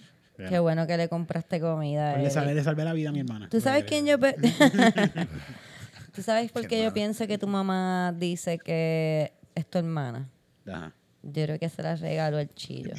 [0.49, 2.13] Qué bueno que le compraste comida.
[2.13, 3.49] Pues le, salvé, le salvé la vida a mi hermana.
[3.51, 4.17] ¿Tú sabes quién yo...
[6.15, 10.29] ¿Tú sabes por Qué qué yo pienso que tu mamá dice que es tu hermana?
[10.67, 10.93] Ajá.
[11.23, 12.95] Yo creo que se la regaló el chillo.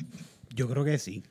[0.53, 1.23] Yo creo que sí.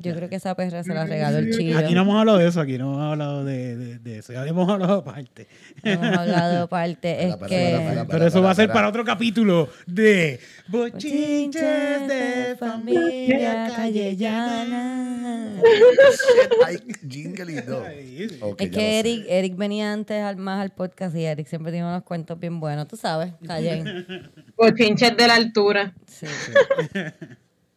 [0.00, 1.78] Yo creo que esa perra se la regaló el chillo.
[1.78, 4.32] Aquí no hemos hablado de eso, aquí no hemos hablado de, de, de eso.
[4.32, 5.46] Ya hemos hablado aparte.
[5.82, 7.28] Hemos hablado parte.
[7.28, 8.04] Es que...
[8.08, 15.60] Pero eso va a ser para otro capítulo de Bochinches Bochinches de Familia Callellana.
[16.66, 17.86] Hay jingle y todo.
[17.86, 18.98] Es que.
[19.00, 22.60] Eric, Eric venía antes al, más al podcast y Eric siempre tiene unos cuentos bien
[22.60, 22.88] buenos.
[22.88, 24.30] Tú sabes, Callen.
[24.56, 25.94] Cochinches de la altura.
[26.06, 26.26] Sí.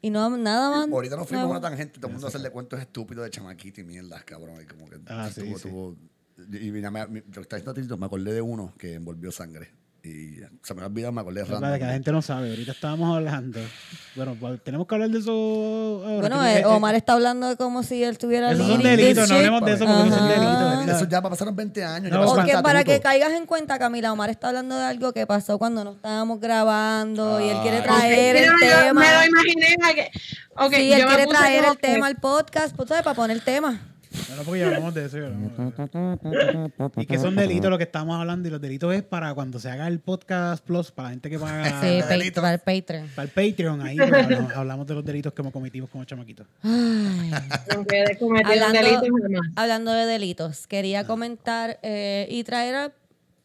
[0.04, 0.92] Y no, nada más.
[0.92, 1.60] Ahorita nos fuimos a nuevo.
[1.60, 4.62] una tangente, todo el mundo a hacerle cuentos estúpidos de chamaquito y mierdas, cabrón.
[4.62, 5.70] Y como que Ah, sí, tuvo, sí.
[5.70, 5.98] tuvo-
[6.60, 9.32] y mira, me, me, lo que está diciendo Tito, me acordé de uno que envolvió
[9.32, 9.72] sangre.
[10.06, 11.80] Y se me ha olvidado, me acordé de Verdad, random.
[11.80, 12.50] que la gente no sabe.
[12.50, 13.60] Ahorita estábamos hablando.
[14.18, 16.20] Bueno, pues, tenemos que hablar de eso ahora.
[16.20, 19.30] Bueno, eh, Omar está hablando de como si él tuviera Esos son leading this delitos,
[19.30, 20.76] no hablemos de eso porque son Ajá.
[20.76, 20.96] delitos.
[20.98, 22.12] Eso ya va a pasar 20 años.
[22.12, 25.14] ya No, el que para que caigas en cuenta, Camila, Omar está hablando de algo
[25.14, 27.84] que pasó cuando no estábamos grabando y él quiere Ay.
[27.84, 29.00] traer Mira, el yo tema.
[29.02, 29.76] Me lo imaginé.
[29.96, 30.12] que-
[30.58, 33.06] Ok, sí, yo él quiere traer el que- tema al podcast, pues, ¿sabes?
[33.06, 33.80] Para poner tema.
[34.34, 35.18] No, no, porque ya hablamos de eso.
[35.18, 36.92] ya hablamos de eso.
[36.98, 38.48] Y que son delitos lo que estamos hablando.
[38.48, 41.40] Y los delitos es para cuando se haga el podcast plus, para la gente que
[41.40, 42.42] paga Sí, pa- delito.
[42.42, 43.08] para el Patreon.
[43.16, 43.82] para el Patreon.
[43.82, 46.48] Ahí pues, hablamos, hablamos de los delitos que cometimos como chamaquitos.
[46.64, 47.90] Hablando,
[48.80, 49.10] delitos
[49.56, 52.92] hablando de delitos, quería comentar eh, y traer, a-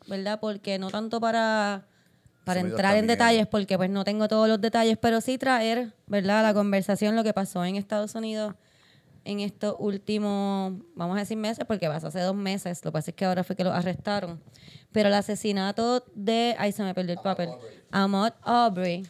[0.07, 0.39] ¿verdad?
[0.41, 1.87] Porque no tanto para,
[2.45, 3.19] para entrar en también.
[3.19, 6.41] detalles, porque pues no tengo todos los detalles, pero sí traer, ¿verdad?
[6.41, 8.55] A la conversación lo que pasó en Estados Unidos
[9.29, 13.11] en estos últimos, vamos a decir meses, porque pasó hace dos meses, lo que pasa
[13.11, 14.41] es que ahora fue que lo arrestaron.
[14.91, 17.51] Pero el asesinato de, ay, se me perdió el papel,
[17.91, 19.07] Ahmaud Aubrey,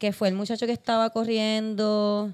[0.00, 2.32] que fue el muchacho que estaba corriendo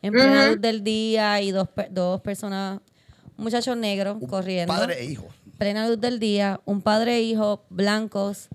[0.00, 2.80] en plena luz del día y dos, dos personas,
[3.36, 4.72] un muchacho negro corriendo.
[4.72, 5.26] Padre e hijo.
[5.58, 8.48] Plena luz del día, un padre e hijo blancos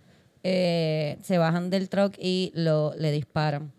[0.44, 3.74] eh, se bajan del truck y lo, le disparan.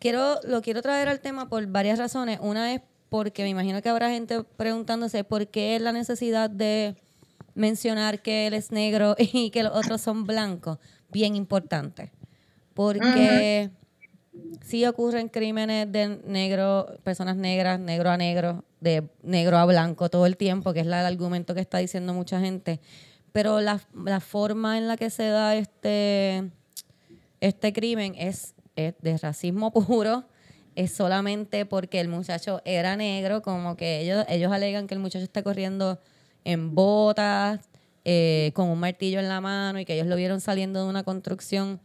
[0.00, 2.40] Quiero, lo quiero traer al tema por varias razones.
[2.42, 6.96] Una es porque me imagino que habrá gente preguntándose por qué la necesidad de
[7.54, 10.78] mencionar que él es negro y que los otros son blancos.
[11.10, 12.12] Bien importante.
[12.74, 13.70] Porque
[14.62, 20.26] sí ocurren crímenes de negro, personas negras, negro a negro, de negro a blanco todo
[20.26, 22.80] el tiempo, que es el argumento que está diciendo mucha gente.
[23.32, 26.50] Pero la, la forma en la que se da este,
[27.40, 30.24] este crimen es, es de racismo puro.
[30.76, 35.24] Es solamente porque el muchacho era negro, como que ellos, ellos alegan que el muchacho
[35.24, 35.98] está corriendo
[36.44, 37.60] en botas,
[38.04, 41.02] eh, con un martillo en la mano y que ellos lo vieron saliendo de una
[41.02, 41.80] construcción.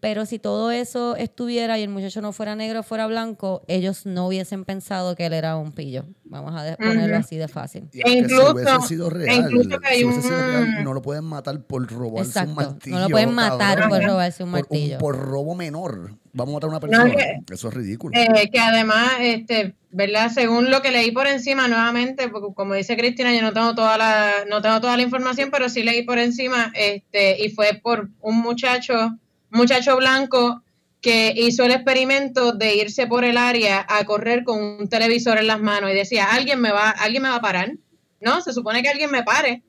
[0.00, 4.28] Pero si todo eso estuviera y el muchacho no fuera negro, fuera blanco, ellos no
[4.28, 6.04] hubiesen pensado que él era un pillo.
[6.24, 7.88] Vamos a ponerlo así de fácil.
[7.92, 10.44] Y aunque incluso- si hubiese sido e real, incluso que hay si hubiese sido un-
[10.52, 12.50] real, no lo pueden matar por robarse Exacto.
[12.50, 13.08] un No lo martillo.
[13.08, 13.88] pueden matar cabrón.
[13.88, 14.98] por robarse un Por martillo.
[14.98, 16.12] Por, robo menor.
[16.32, 17.14] Vamos a matar a una No, persona.
[17.46, 18.16] que- Eso es ridículo.
[18.16, 20.30] Eh, que además, este, ¿verdad?
[20.32, 23.98] Según lo que leí por encima nuevamente, porque como dice Cristina, yo no tengo toda
[23.98, 28.10] la, no tengo toda la información, pero sí leí por encima, este, y fue por
[28.20, 30.62] un muchacho, un muchacho blanco
[31.00, 35.46] que hizo el experimento de irse por el área a correr con un televisor en
[35.46, 37.72] las manos y decía, alguien me va, alguien me va a parar.
[38.20, 39.62] No, se supone que alguien me pare,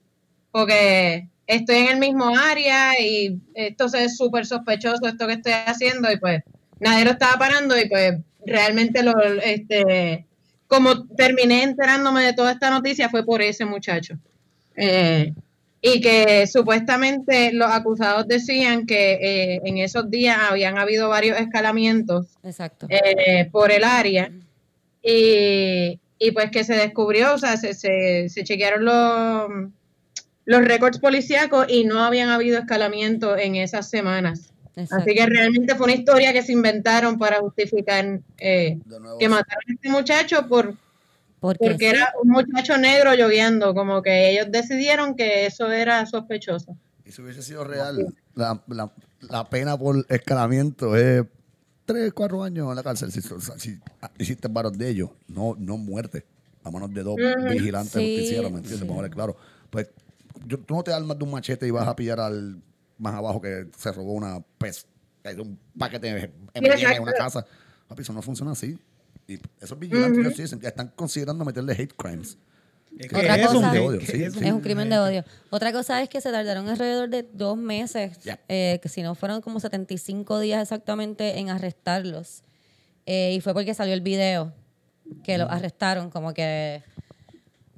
[0.51, 6.11] porque estoy en el mismo área y esto es súper sospechoso, esto que estoy haciendo,
[6.11, 6.41] y pues
[6.79, 10.25] nadie lo estaba parando y pues realmente lo, este,
[10.67, 14.15] como terminé enterándome de toda esta noticia fue por ese muchacho.
[14.75, 15.33] Eh,
[15.81, 22.27] y que supuestamente los acusados decían que eh, en esos días habían habido varios escalamientos
[22.43, 22.87] Exacto.
[22.89, 24.31] eh, por el área
[25.01, 29.71] y, y pues que se descubrió, o sea, se, se, se chequearon los,
[30.45, 34.51] los récords policíacos y no habían habido escalamiento en esas semanas.
[34.75, 35.03] exacto.
[35.03, 38.79] Así que realmente fue una historia que se inventaron para justificar eh,
[39.19, 40.75] que mataron a este muchacho por,
[41.39, 46.75] Porque, era un muchacho negro lloviendo, como que ellos decidieron que eso era sospechoso.
[47.05, 51.23] Y si hubiese sido real, la, la, la pena por escalamiento es
[51.85, 53.11] 3, 4 años en la cárcel.
[53.11, 53.79] Si,
[54.17, 56.25] hiciste varios de ellos, no, no muerte.
[56.63, 57.15] A manos de dos
[57.49, 58.87] vigilantes Sí, justicieros, ¿me entiendes?
[58.87, 59.01] sí.
[59.01, 59.35] Ver, claro.
[59.69, 59.89] Pues
[60.45, 62.61] yo- tú no te armas de un machete y vas a pillar al
[62.97, 64.85] más abajo que se robó una pez,
[65.37, 67.45] un paquete de M&M en una casa.
[67.87, 68.77] Papi, eso no funciona así.
[69.29, 70.21] Y esos vigilantes, Ujú.
[70.21, 72.37] ellos sí dicen que están considerando meterle hate crimes.
[72.97, 74.39] Es que Otra es un cosa- de- de odio, que sí, es sí.
[74.43, 75.23] Es un crimen de odio.
[75.51, 78.39] Otra cosa es que se tardaron alrededor de dos meses, Ya.
[78.47, 82.41] eh, que si no fueron como 75 días exactamente en arrestarlos.
[83.05, 84.51] Eh, y fue porque salió el video
[85.23, 86.81] que los arrestaron, como que...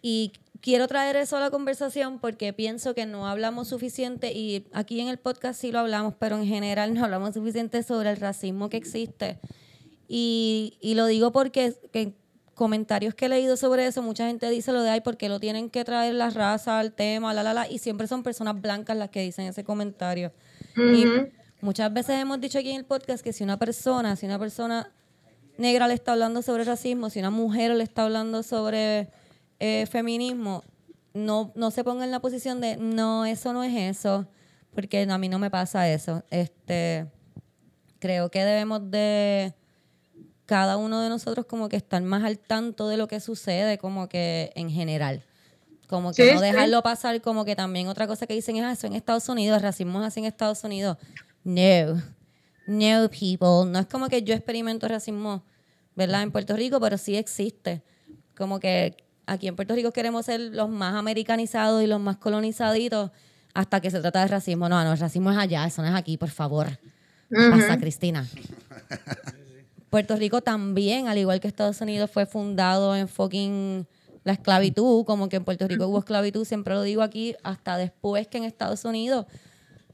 [0.02, 5.00] Y quiero traer eso a la conversación porque pienso que no hablamos suficiente, y aquí
[5.02, 8.70] en el podcast sí lo hablamos, pero en general no hablamos suficiente sobre el racismo
[8.70, 9.40] que existe.
[10.14, 12.16] Y, y lo digo porque que en
[12.54, 15.70] comentarios que he leído sobre eso, mucha gente dice lo de ay, porque lo tienen
[15.70, 19.10] que traer la raza al tema, la, la, la, y siempre son personas blancas las
[19.10, 20.34] que dicen ese comentario.
[20.76, 21.06] Y
[21.62, 24.92] muchas veces hemos dicho aquí en el podcast que si una persona, si una persona
[25.58, 29.08] negra le está hablando sobre racismo, si una mujer le está hablando sobre
[29.62, 30.66] eh, feminismo,
[31.14, 34.28] no, no se ponga en la posición de no, eso no es eso,
[34.76, 36.22] porque a mí no me pasa eso.
[36.32, 37.08] Este,
[38.00, 39.54] creo que debemos de
[40.52, 44.10] cada uno de nosotros como que estar más al tanto de lo que sucede, como
[44.10, 45.24] que en general.
[45.88, 46.46] Como que Sí, no sí.
[46.48, 49.56] dejarlo pasar, como que también otra cosa que dicen es "Ah, eso en Estados Unidos,
[49.56, 50.98] el racismo es así en Estados Unidos.
[51.46, 52.02] No,
[52.68, 53.66] no people.
[53.72, 55.42] No es como que yo experimento racismo,
[55.96, 56.22] ¿verdad?
[56.24, 57.82] En Puerto Rico, pero sí existe.
[58.36, 63.12] Como que aquí en Puerto Rico queremos ser los más americanizados y los más colonizaditos
[63.54, 64.68] hasta que se trata de racismo.
[64.68, 66.68] No, no, el racismo es allá, eso no es aquí, por favor.
[67.52, 68.28] Pasa, Cristina.
[69.92, 73.86] Puerto Rico también, al igual que Estados Unidos, fue fundado en fucking
[74.24, 78.26] la esclavitud, como que en Puerto Rico hubo esclavitud, siempre lo digo aquí, hasta después
[78.30, 79.26] que en Estados Unidos.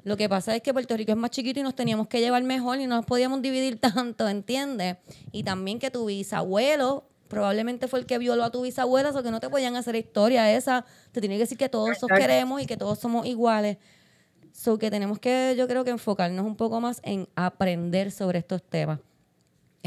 [0.03, 2.43] Lo que pasa es que Puerto Rico es más chiquito y nos teníamos que llevar
[2.43, 4.97] mejor y no nos podíamos dividir tanto, ¿entiendes?
[5.31, 9.31] Y también que tu bisabuelo probablemente fue el que violó a tu bisabuela, o que
[9.31, 10.85] no te podían hacer historia esa.
[11.11, 13.77] Te tiene que decir que todos nos queremos y que todos somos iguales.
[14.53, 18.61] So que tenemos que, yo creo que enfocarnos un poco más en aprender sobre estos
[18.61, 18.99] temas.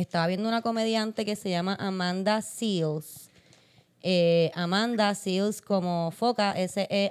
[0.01, 3.29] Estaba viendo una comediante que se llama Amanda Seals.
[4.01, 7.09] Eh, Amanda Seals como foca, S-E-A-L-E-S.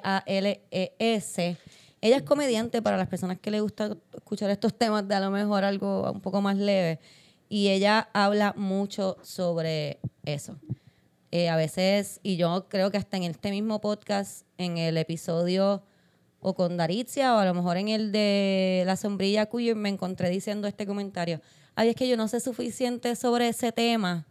[2.01, 5.29] Ella es comediante para las personas que les gusta escuchar estos temas de a lo
[5.29, 6.99] mejor algo un poco más leve.
[7.47, 10.57] Y ella habla mucho sobre eso.
[11.29, 15.83] Eh, a veces, y yo creo que hasta en este mismo podcast, en el episodio
[16.39, 20.31] o con Daritzia o a lo mejor en el de La sombrilla queer, me encontré
[20.31, 21.39] diciendo este comentario.
[21.79, 24.25] Ay, es que yo no sé suficiente sobre ese tema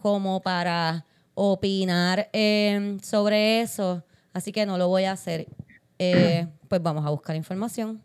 [0.00, 5.48] como para opinar eh, sobre eso, así que no lo voy a hacer.
[5.98, 8.02] Eh, pues vamos a buscar información.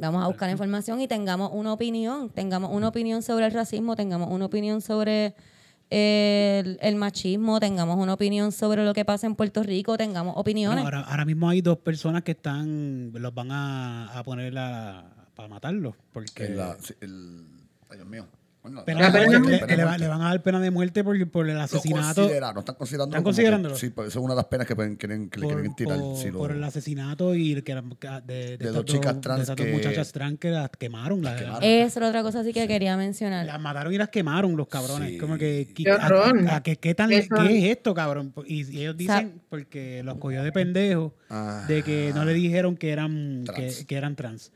[0.00, 2.30] Vamos a buscar información y tengamos una opinión.
[2.30, 5.34] Tengamos una opinión sobre el racismo, tengamos una opinión sobre
[5.88, 10.40] el, el machismo, tengamos una opinión sobre lo que pasa en Puerto Rico, tengamos Bueno,
[10.40, 10.82] opiniones.
[10.84, 15.48] ahora, ahora mismo hay dos personas que están, los van a, a poner a- para
[15.48, 15.94] matarlos.
[16.12, 17.44] Porque la- el-
[17.90, 18.26] ay, Dios mío.
[18.62, 21.30] Bueno, pena La de pena de muerte, le, van a dar pena de muerte por,
[21.30, 22.22] por el Lo asesinato.
[22.22, 23.14] consideraron, están considerando.
[23.14, 23.76] ¿Están considerándolo?
[23.76, 25.76] Sí, pues eso es una de las penas que, pueden, quieren, que le por, quieren
[25.76, 25.98] tirar.
[26.00, 27.88] por- si lo- por el asesinato y que eran-
[28.26, 31.22] de, de, dos chicas trans de dos que- muchachas trans que las quemaron.
[31.22, 31.62] las- quemaron.
[31.62, 33.46] Esa era otra cosa así que quería mencionar.
[33.46, 35.10] Las mataron y las quemaron los cabrones.
[35.10, 35.18] Sí.
[35.18, 36.36] Como que, Qué horror.
[36.48, 38.34] a- a- que- ¿qué, tan, Eso- ¿Qué es esto, cabrón?
[38.46, 41.64] Y, y ellos dicen, porque los cogió de pendejo, Ah.
[41.68, 43.76] de que no le dijeron que eran, Trans.
[43.76, 44.50] que, que eran trans.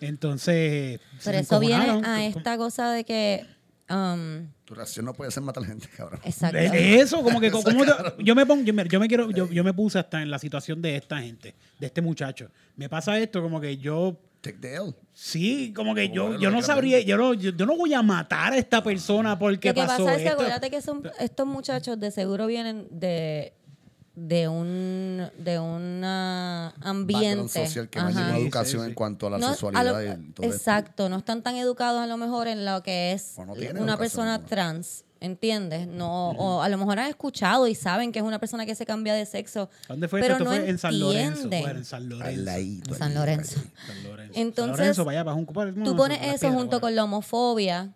[0.00, 3.46] Entonces, Pero eso viene a esta cosa de que
[3.90, 6.20] um, Tu reacción no puede ser matar gente, cabrón.
[6.24, 6.56] exacto.
[6.56, 7.70] De eso, como que como
[8.18, 10.38] yo me pongo, yo me, yo me quiero, yo, yo me puse hasta en la
[10.38, 12.50] situación de esta gente, de este muchacho.
[12.76, 14.94] Me pasa esto, como que yo Take the L.
[15.12, 18.52] sí, como que yo, yo no sabría, yo no, yo, yo no voy a matar
[18.52, 20.34] a esta persona porque Lo que pasó pasa es que esto.
[20.42, 23.52] acuérdate que son, estos muchachos de seguro vienen de
[24.20, 28.34] de un de un ah, ambiente social que no hay Ajá.
[28.36, 28.88] Sí, educación sí, sí.
[28.90, 30.56] en cuanto a la No, a sexualidad lo- y todo esto.
[30.56, 33.52] exacto, no están tan educados a lo mejor en lo que es no
[33.82, 34.48] una persona ninguna.
[34.48, 35.86] trans, ¿entiendes?
[35.86, 38.84] No, o a lo mejor han escuchado y saben que es una persona que se
[38.86, 40.44] cambia de sexo, ¿Dónde fue pero esto?
[40.44, 41.48] no fue en San Lorenzo.
[41.52, 42.28] en San Lorenzo.
[42.38, 43.60] Al ladito, En San Lorenzo.
[43.86, 44.32] San Lorenzo.
[44.40, 47.92] Entonces, San Lorenzo, para un Tú pones eso junto con la homofobia,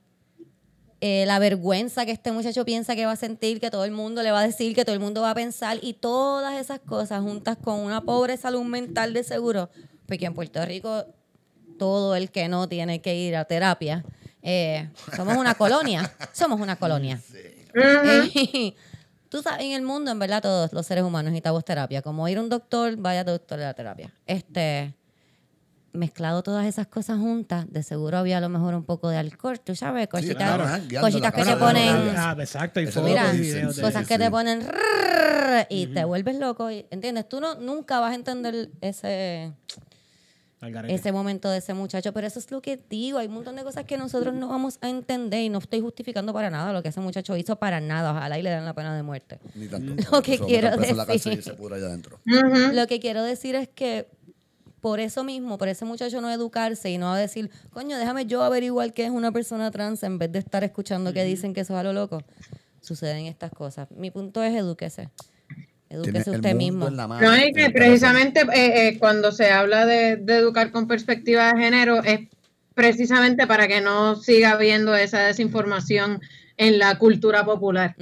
[1.05, 4.23] eh, la vergüenza que este muchacho piensa que va a sentir, que todo el mundo
[4.23, 7.23] le va a decir, que todo el mundo va a pensar, y todas esas cosas
[7.23, 9.69] juntas con una pobre salud mental de seguro,
[10.07, 11.05] porque en Puerto Rico
[11.77, 14.05] todo el que no tiene que ir a terapia,
[14.43, 17.21] eh, somos una colonia, somos una colonia.
[17.75, 18.75] Eh,
[19.29, 22.01] Tú sabes, en el mundo, en verdad, todos los seres humanos necesitamos terapia.
[22.01, 24.13] Como ir a un doctor, vaya doctor de la terapia.
[24.25, 24.95] Este,
[25.93, 29.61] mezclado todas esas cosas juntas, de seguro había a lo mejor un poco de alcohol,
[29.61, 30.65] tú sabes, cositas, claro,
[31.01, 34.21] cositas que te ponen, Ah, exacto, y mira, y videos de- cosas que sí.
[34.21, 34.67] te ponen
[35.69, 37.29] y te vuelves loco, y- ¿entiendes?
[37.29, 39.53] Tú no, nunca vas a entender ese,
[40.89, 43.65] ese momento de ese muchacho, pero eso es lo que digo, hay un montón de
[43.65, 46.89] cosas que nosotros no vamos a entender y no estoy justificando para nada lo que
[46.91, 49.41] ese muchacho hizo, para nada, ojalá y le den la pena de muerte.
[49.57, 49.93] Ni tanto.
[50.13, 50.97] Lo que quiero decir.
[52.73, 54.09] Lo que quiero decir es que
[54.83, 58.93] por eso mismo, por ese muchacho no educarse y no decir, coño, déjame yo averiguar
[58.93, 61.81] qué es una persona trans en vez de estar escuchando que dicen que eso es
[61.81, 62.23] a lo loco,
[62.81, 63.91] suceden estas cosas.
[63.93, 65.09] Mi punto es edúquese.
[65.89, 66.89] Tiene Edúquese usted mismo.
[66.89, 70.73] en la mano, No, y que precisamente eh, eh, cuando se habla de, de educar
[70.73, 72.29] con perspectiva de género es
[72.75, 76.21] precisamente para que no siga habiendo esa desinformación
[76.57, 77.95] en la cultura popular.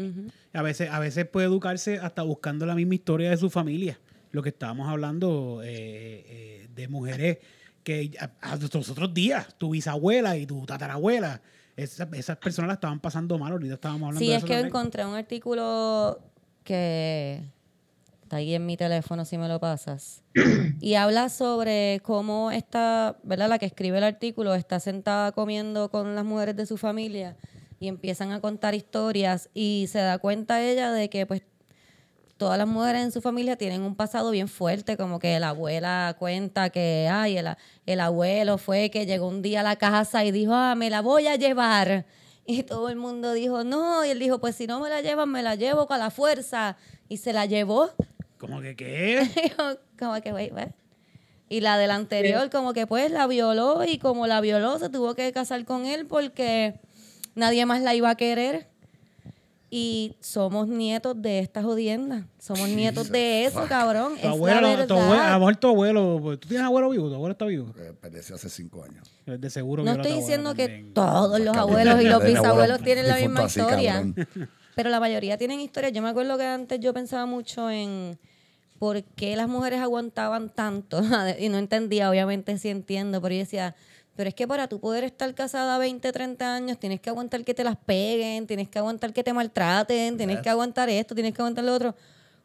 [0.52, 3.98] A veces, a veces puede educarse hasta buscando la misma historia de su familia.
[4.32, 7.38] Lo que estábamos hablando eh, eh, de mujeres
[7.84, 11.40] que a, a los otros días, tu bisabuela y tu tatarabuela,
[11.76, 13.52] esa- esas personas la estaban pasando mal.
[13.52, 14.66] Ahorita estábamos hablando Sí, de es eso que también.
[14.68, 16.20] encontré un artículo
[16.64, 17.42] que
[18.22, 20.22] está ahí en mi teléfono si me lo pasas.
[20.80, 23.48] Y habla sobre cómo esta, ¿verdad?
[23.48, 27.36] La que escribe el artículo está sentada comiendo con las mujeres de su familia
[27.78, 31.42] y empiezan a contar historias y se da cuenta ella de que pues
[32.40, 36.16] todas las mujeres en su familia tienen un pasado bien fuerte, como que la abuela
[36.18, 40.30] cuenta que, ay, el, el abuelo fue que llegó un día a la casa y
[40.30, 42.06] dijo, ah, me la voy a llevar.
[42.46, 45.28] Y todo el mundo dijo, no, y él dijo, pues si no me la llevan,
[45.28, 46.78] me la llevo con la fuerza.
[47.10, 47.90] Y se la llevó.
[48.38, 49.52] Como que, ¿qué?
[49.98, 50.68] como que, what?
[51.50, 55.14] Y la del anterior, como que pues la violó y como la violó, se tuvo
[55.14, 56.80] que casar con él porque
[57.34, 58.68] nadie más la iba a querer.
[59.72, 62.26] Y somos nietos de esta jodienda.
[62.40, 64.14] Somos nietos de eso, cabrón.
[64.14, 66.90] Tu Es la abuelo, tu abuelo- a lo mejor tu abuelo, pues, ¿tú tienes abuelo
[66.90, 67.08] vivo?
[67.08, 67.72] ¿Tu abuelo está vivo?
[67.78, 67.92] Eh,
[68.34, 69.08] hace cinco años.
[69.26, 70.92] De seguro No estoy diciendo que también.
[70.94, 73.92] todos los abuelos y los bisabuelos tienen la misma así, historia.
[73.92, 74.14] cabrón.
[74.74, 75.92] Pero la mayoría tienen historias.
[75.92, 78.18] Yo me acuerdo que antes yo pensaba mucho en
[78.80, 81.00] por qué las mujeres aguantaban tanto.
[81.38, 83.76] y no entendía, obviamente sí entiendo, pero yo decía,
[84.20, 87.54] pero es que para tú poder estar casada 20, 30 años, tienes que aguantar que
[87.54, 91.40] te las peguen, tienes que aguantar que te maltraten, tienes que aguantar esto, tienes que
[91.40, 91.96] aguantar lo otro,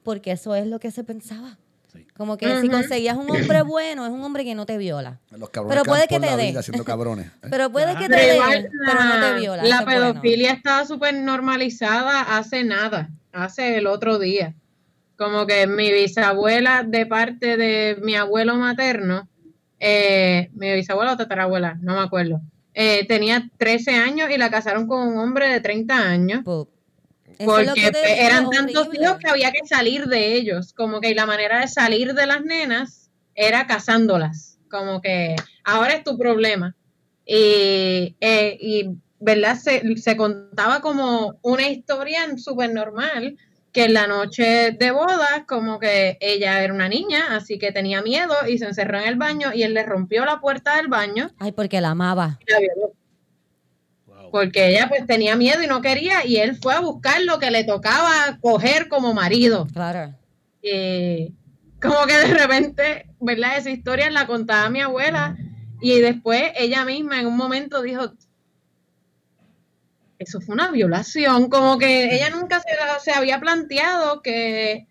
[0.02, 1.58] porque eso es lo que se pensaba.
[1.92, 2.08] Sí.
[2.16, 5.20] Como que si conseguías un hombre bueno, es un hombre que no te viola.
[5.32, 6.84] Los cabrones Pero puede que te dé.
[6.86, 7.28] cabrones.
[7.28, 7.48] ¿eh?
[7.50, 8.00] Pero puede Ajá.
[8.00, 9.64] que te dé, pero no te la, viola.
[9.66, 10.14] la es bueno.
[10.14, 14.56] pedofilia estaba súper normalizada hace nada, hace el otro día.
[15.18, 19.28] Como que mi bisabuela de parte de mi abuelo materno,
[19.88, 22.42] eh, mi bisabuela o tatarabuela, no me acuerdo,
[22.74, 26.44] eh, tenía 13 años y la casaron con un hombre de 30 años.
[26.44, 26.70] Pup.
[27.38, 30.74] Eso es lo Porque pues, eran tantos hijos que había que salir de ellos.
[30.74, 34.58] Como que la manera de salir de las nenas era casándolas.
[34.72, 36.76] Como que ahora es tu problema.
[37.24, 39.56] Y, eh, y ¿verdad?
[39.56, 43.38] Se, se contaba como una historia súper normal,
[43.76, 48.02] que en la noche de bodas, como que ella era una niña, así que tenía
[48.02, 51.30] miedo y se encerró en el baño y él le rompió la puerta del baño
[51.40, 52.40] Ay, porque la amaba.
[52.48, 52.94] y la violó
[54.08, 54.32] Wow.
[54.32, 57.52] porque ella pues tenía miedo y no quería y él fue a buscar lo que
[57.52, 59.68] le tocaba coger como marido.
[59.74, 60.14] Claro.
[60.62, 61.34] Y
[61.82, 63.58] como que de repente, ¿verdad?
[63.58, 65.36] Esa historia la contaba mi abuela
[65.82, 68.14] y después ella misma en un momento dijo,
[70.26, 72.62] eso fue una violación, como que ella nunca
[73.04, 74.88] se, había planteado que,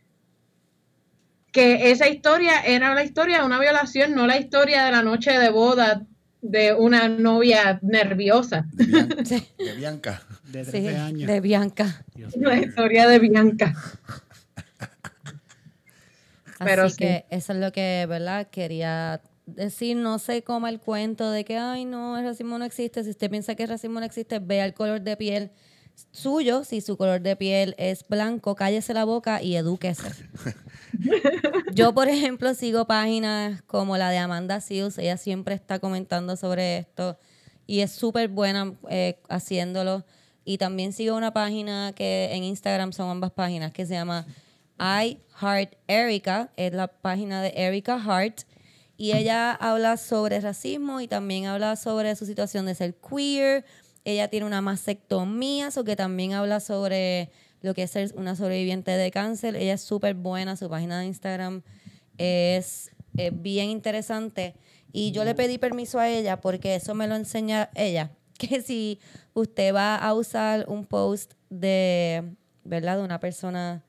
[1.53, 5.39] que esa historia era la historia de una violación, no la historia de la noche
[5.39, 6.03] de boda
[6.41, 8.67] de una novia nerviosa.
[8.73, 10.23] De, Bian- de Bianca.
[10.45, 11.27] De Sí, 13 años.
[11.27, 12.05] de Bianca.
[12.15, 13.75] Dios La historia de Bianca.
[16.59, 16.99] Pero Así sí.
[16.99, 18.49] que eso es lo que, ¿verdad?
[18.51, 23.05] Quería decir, no se coma el cuento de que, ay, no, el racismo no existe.
[23.05, 25.51] Si usted piensa que el racismo no existe, vea el color de piel
[26.13, 26.65] suyo.
[26.65, 30.09] Si su color de piel es blanco, cállese la boca y edúquese.
[31.75, 34.99] Yo, por ejemplo, sigo páginas como la de Amanda Seals.
[34.99, 37.19] Ella siempre está comentando sobre esto
[37.67, 40.05] y es súper buena eh, haciéndolo.
[40.45, 44.27] Y también sigo una página que en Instagram son ambas páginas que se llama
[44.79, 46.53] I Heart Erica.
[46.57, 48.43] Es la página de Erica Hart.
[48.97, 53.65] Y ella habla sobre racismo y también habla sobre su situación de ser queer.
[54.05, 57.31] Ella tiene una mastectomía, o que también habla sobre
[57.63, 59.57] lo que es ser una sobreviviente de cáncer.
[59.57, 61.63] Ella es súper buena, su página de Instagram
[62.19, 64.55] es, eh, bien interesante.
[64.93, 69.01] Y yo le pedí permiso a ella porque eso me lo enseña ella, que si
[69.33, 72.25] usted va a usar un post de,
[72.65, 72.99] ¿verdad?
[72.99, 73.83] De una persona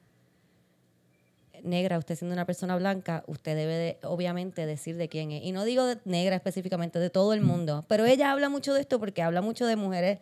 [1.65, 5.43] negra, usted siendo una persona blanca, usted debe de, obviamente decir de quién es.
[5.43, 7.85] Y no digo de negra específicamente, de todo el mundo.
[7.87, 10.19] Pero ella habla mucho de esto porque habla mucho de mujeres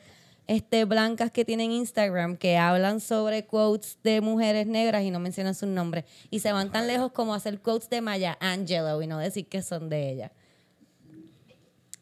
[0.48, 5.56] este, blancas que tienen Instagram que hablan sobre quotes de mujeres negras y no mencionan
[5.56, 6.06] sus nombres.
[6.30, 9.62] Y se van tan lejos como hacer quotes de Maya Angelou y no decir que
[9.62, 10.32] son de ella.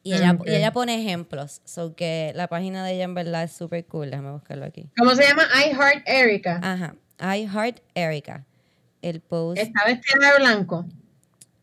[0.04, 0.48] Y ella, Ok.
[0.48, 1.62] y ella pone ejemplos.
[1.66, 4.10] So que la página de ella en verdad es súper cool.
[4.10, 4.90] Déjame buscarlo aquí.
[4.98, 5.44] ¿Cómo se llama?
[5.64, 6.60] I Heart Erica.
[6.64, 6.96] Ajá.
[7.20, 8.46] I Heart Erica.
[9.02, 10.86] El post Está vestida de blanco.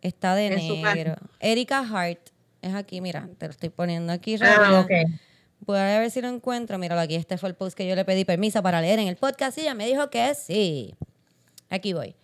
[0.02, 1.16] está de negro.
[1.40, 2.30] Erika Hart.
[2.60, 4.90] Es aquí, mira, te lo estoy poniendo aquí Ah, ok.
[5.60, 6.78] Voy a ver si lo encuentro.
[6.78, 7.14] Míralo aquí.
[7.14, 9.62] Este fue el post que yo le pedí permiso para leer en el podcast y
[9.62, 10.94] ella me dijo que sí.
[11.70, 12.16] Aquí voy.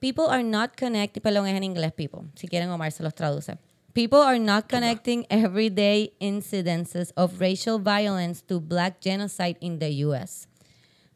[0.00, 2.22] People are not connecting, perdón, es en inglés, people.
[2.34, 3.56] Si quieren, Omar se los traduce.
[3.92, 10.48] People are not connecting everyday incidences of racial violence to black genocide in the U.S.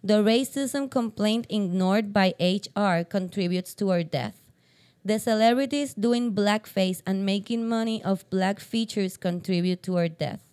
[0.07, 4.40] The racism complaint ignored by HR contributes to our death.
[5.04, 10.44] The celebrities doing blackface and making money of black features contribute to our death.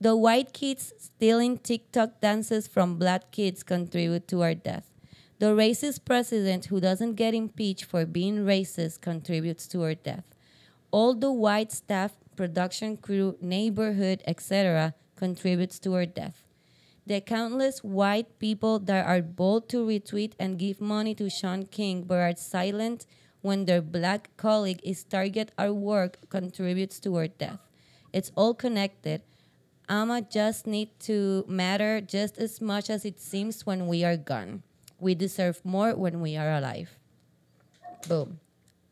[0.00, 4.90] The white kids stealing TikTok dances from black kids contribute to our death.
[5.38, 10.24] The racist president who doesn't get impeached for being racist contributes to our death.
[10.90, 16.41] All the white staff, production crew, neighborhood, etc., contributes to our death.
[17.06, 22.04] The countless white people that are bold to retweet and give money to Sean King
[22.04, 23.06] but are silent
[23.40, 27.58] when their black colleague is target at work contributes to our death.
[28.12, 29.22] It's all connected.
[29.88, 34.62] Ama just need to matter just as much as it seems when we are gone.
[35.00, 36.96] We deserve more when we are alive.
[38.08, 38.38] Boom.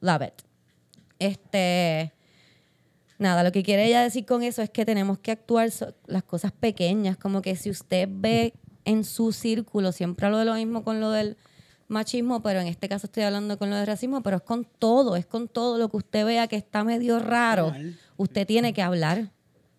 [0.01, 0.43] Love it.
[1.21, 2.11] Este.
[3.21, 6.23] Nada, lo que quiere ella decir con eso es que tenemos que actuar so- las
[6.23, 8.55] cosas pequeñas, como que si usted ve
[8.87, 11.37] en su círculo, siempre hablo de lo mismo con lo del
[11.87, 15.17] machismo, pero en este caso estoy hablando con lo del racismo, pero es con todo,
[15.17, 17.67] es con todo lo que usted vea que está medio raro,
[18.17, 19.31] usted tiene que hablar,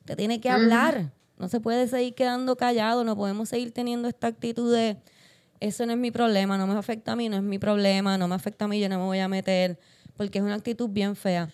[0.01, 4.27] usted tiene que hablar, no se puede seguir quedando callado, no podemos seguir teniendo esta
[4.27, 4.97] actitud de
[5.59, 8.27] eso no es mi problema, no me afecta a mí, no es mi problema, no
[8.27, 9.79] me afecta a mí, yo no me voy a meter,
[10.15, 11.49] porque es una actitud bien fea.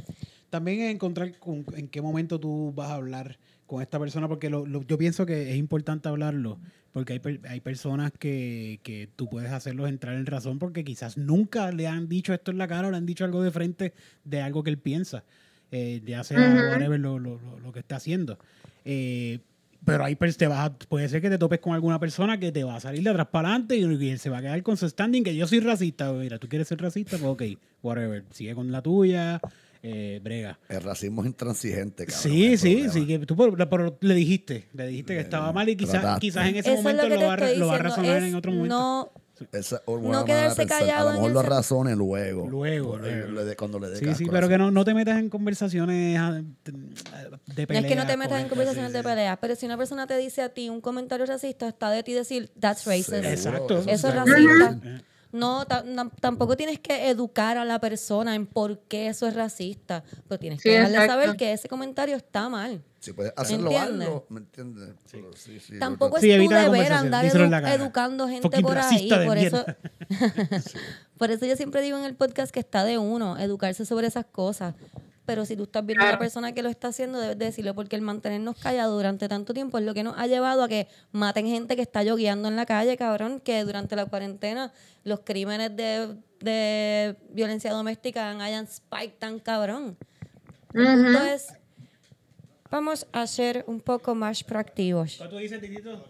[0.49, 4.49] También es encontrar con- en qué momento tú vas a hablar con esta persona, porque
[4.49, 6.57] lo- lo- yo pienso que es importante hablarlo,
[6.93, 11.71] porque hay, hay personas que, que tú puedes hacerlos entrar en razón porque quizás nunca
[11.71, 13.93] le han dicho esto en la cara o le han dicho algo de frente
[14.23, 15.25] de algo que él piensa,
[15.71, 16.69] eh, ya sea Ujú.
[16.69, 18.39] whatever lo, lo- lo- que esté haciendo.
[18.85, 19.39] Eh,
[19.85, 22.63] pero pers- te vas a- puede ser que te topes con alguna persona que te
[22.63, 24.75] va a salir de atrás para adelante y, y él se va a quedar con
[24.77, 26.11] su standing que yo soy racista.
[26.13, 27.43] Mira, tú quieres ser racista, pues ok,
[27.83, 29.39] whatever, sigue con la tuya,
[29.83, 30.59] eh, brega.
[30.69, 32.21] El racismo es intransigente, cabrón.
[32.23, 35.75] Sí, sí, sí, que tú pero, pero le dijiste, le dijiste que estaba mal y
[35.75, 38.35] quizás quizás en ese Eso es momento lo va, a lo va razonar es en
[38.35, 38.75] otro momento.
[38.75, 39.11] No,
[39.51, 42.47] Esa es No quedarse callado A lo mejor lo ese- razone luego.
[42.49, 43.31] Luego, Por- luego.
[43.33, 45.29] le de- cuando le dé Sí, casco sí, pero que no, no te metas en
[45.29, 47.81] conversaciones ah, de no pelea.
[47.81, 50.17] es que no te metas en conversaciones sí, de peleas, pero si una persona te
[50.17, 53.09] dice a ti un comentario racista, está de ti decir, that's racist.
[53.11, 53.77] Seguro, Exacto.
[53.79, 54.25] Eso es seguro.
[54.25, 55.03] racista.
[55.31, 60.39] No, tampoco tienes que educar a la persona en por qué eso es racista, pero
[60.39, 61.13] tienes que dejarle exacto.
[61.13, 62.81] saber que ese comentario está mal.
[62.99, 64.25] Si puedes hacerlo.
[64.29, 64.89] ¿Me entiendes?
[65.11, 69.09] Pero sí, sí, Tampoco es Sí, tu deber andar edu- educando gente Fucking por ahí.
[69.25, 69.65] Por eso,
[71.17, 74.25] por eso yo siempre digo en el podcast que está de uno, educarse sobre esas
[74.25, 74.75] cosas.
[75.27, 77.75] Pero si tú estás viendo a una persona que lo está haciendo, debes de decirlo,
[77.75, 80.87] porque el mantenernos callados durante tanto tiempo es lo que nos ha llevado a que
[81.11, 84.71] maten gente que está yogueando en la calle, cabrón, que durante la cuarentena
[85.03, 89.97] los crímenes de, de violencia doméstica hayan spike tan cabrón.
[90.73, 91.27] El punto Ujú.
[91.27, 91.53] es
[92.71, 95.15] vamos a ser un poco más proactivos.
[95.17, 96.05] ¿Cuál tú dices, Titito?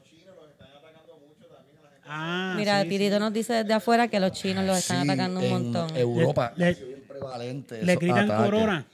[2.09, 5.39] Ah, Mira, sí, Titito nos dice desde afuera que los chinos los están Sí, atacando
[5.41, 5.97] un en montón.
[5.97, 7.83] Europa Le- es bien prevalente.
[7.83, 8.45] Le gritan ataques.
[8.45, 8.87] corona.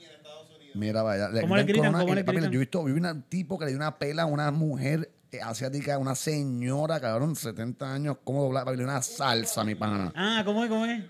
[0.74, 1.30] Mira, vaya.
[1.40, 1.82] ¿Cómo le gritan?
[1.86, 2.00] corona.
[2.04, 2.52] ¿Cómo le papi, gritan?
[2.52, 5.40] Yo he visto, vi un tipo que le dio una pela a una mujer eh,
[5.42, 10.12] asiática, una señora, cabrón, 70 años, cómo doblar, papi, le dio una salsa, mi pana.
[10.16, 10.68] Ah, ¿cómo es?
[10.70, 11.02] ¿Cómo es?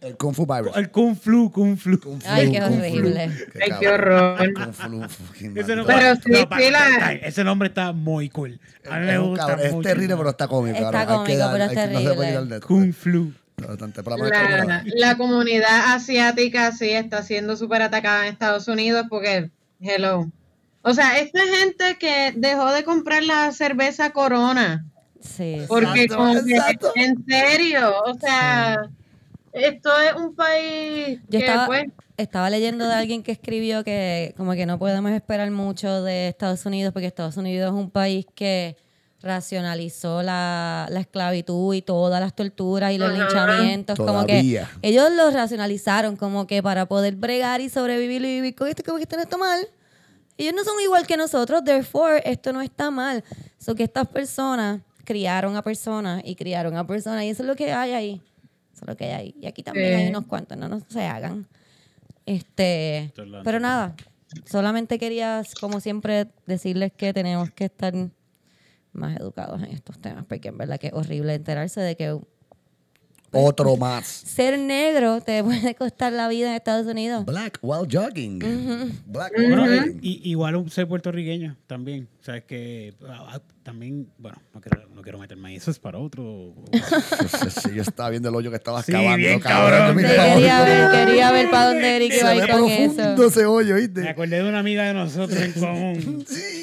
[0.00, 0.76] El Kung Fu Virus.
[0.76, 1.98] El Kung Flu, Kung Flu.
[1.98, 2.78] Kung Flu, Ay, qué Kung Flu.
[2.78, 3.20] horrible.
[3.60, 4.38] Ay, qué horror.
[4.54, 5.86] Kung Flu, Ese, maldito.
[5.86, 8.60] Pero sí, pa- sí, la- ay, ese nombre está muy cool.
[8.88, 9.88] A mí me Es gusta cabrón, es mucho.
[9.88, 10.76] terrible, pero está cómico.
[10.78, 11.08] Está cabrón.
[11.26, 12.14] Hay que cómico, dar- pero es que- No se terrible.
[12.14, 13.32] puede de Kung Flu.
[14.96, 19.50] La comunidad asiática sí está siendo súper atacada en Estados Unidos porque,
[19.80, 20.30] hello.
[20.82, 24.86] O sea, esta gente que dejó de comprar la cerveza Corona.
[25.20, 25.62] Sí.
[25.66, 26.92] Porque, Exacto, como que, exacto.
[26.94, 28.88] en serio, o sea,
[29.52, 31.86] esto es un país Yo que, estaba, pues,
[32.16, 36.64] estaba leyendo de alguien que escribió que como que no podemos esperar mucho de Estados
[36.66, 38.76] Unidos porque Estados Unidos es un país que
[39.20, 43.18] racionalizó la, la esclavitud y todas las torturas y los Ajá.
[43.18, 43.96] linchamientos.
[43.98, 48.68] Como que ellos lo racionalizaron como que para poder bregar y sobrevivir y vivir con
[48.68, 49.60] esto, como que esto no está mal.
[50.36, 53.24] Ellos no son igual que nosotros, therefore esto no está mal.
[53.58, 57.56] So que estas personas criaron a personas y criaron a personas y eso es lo
[57.56, 58.22] que hay ahí.
[58.72, 59.34] Eso es lo que hay ahí.
[59.40, 59.94] Y aquí también Sí.
[60.04, 61.48] hay unos cuantos, no, no se hagan.
[62.24, 63.12] Este,
[63.42, 63.96] pero nada,
[64.44, 67.94] solamente quería, como siempre, decirles que tenemos que estar
[68.92, 72.18] más educados en estos temas, porque en verdad que es horrible enterarse de que
[73.32, 74.06] Otro más.
[74.06, 77.24] ser negro te puede costar la vida en Estados Unidos.
[77.26, 78.38] Black while jogging.
[79.06, 79.98] Black while jogging.
[80.02, 82.08] y, igual un ser puertorriqueño también.
[82.20, 85.56] O sea, es que ah, ah, también, bueno, no quiero, no quiero meterme ahí.
[85.56, 86.54] Eso es para otro.
[87.62, 89.16] Sí, yo estaba viendo el hoyo que estabas Sí, cavando.
[89.16, 89.78] bien cabrón.
[89.78, 89.96] cabrón.
[89.96, 93.26] Mira, Sí, quería ver, quería ver para dónde Eric iba a ir con profundo eso.
[93.26, 94.08] ese hoyo, Me ¿viste?
[94.08, 96.24] acordé de una amiga de nosotros en común.
[96.28, 96.57] Sí.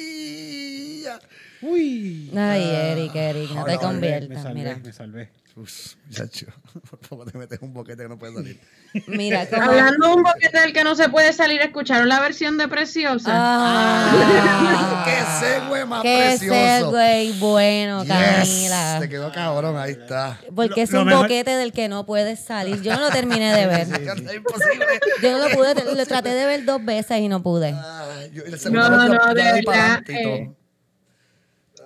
[1.62, 2.30] Uy.
[2.36, 4.76] Ay, Eric, Eric, no te Me conviertas, salvé, mira.
[4.82, 5.30] me salvé.
[5.56, 6.46] Uf, muchacho,
[6.90, 8.60] por favor te metes un boquete que no puede salir.
[9.06, 9.62] Mira, como...
[9.62, 13.30] hablando de un boquete del que no se puede salir, ¿escucharon la versión de Preciosa?
[13.34, 16.92] Ah, ¡Qué segue más qué precioso!
[16.92, 18.98] segue bueno, Yes, Camila.
[19.00, 20.38] Te quedó cabrón, ahí está.
[20.54, 22.82] Porque es Lo- un mejor- boquete del que no puedes salir.
[22.82, 23.80] Yo no lo terminé de ver.
[23.80, 24.86] Es imposible.
[25.22, 27.72] Yo no lo pude, lo traté de ver dos veces y no pude.
[27.74, 30.34] Ah, yo- No, no, no, de verdad, adelante y todo.
[30.34, 30.52] eh,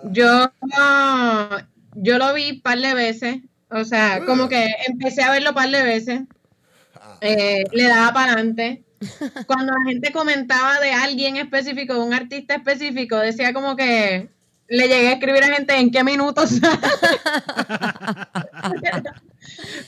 [0.05, 1.49] Yo, no,
[1.95, 3.37] yo lo vi un par de veces.
[3.71, 6.21] O sea, como que empecé a verlo un par de veces.
[7.21, 8.83] Eh, le daba para adelante.
[9.47, 14.29] Cuando la gente comentaba de alguien específico, de un artista específico, decía como que
[14.69, 16.61] le llegué a escribir a gente en qué minutos.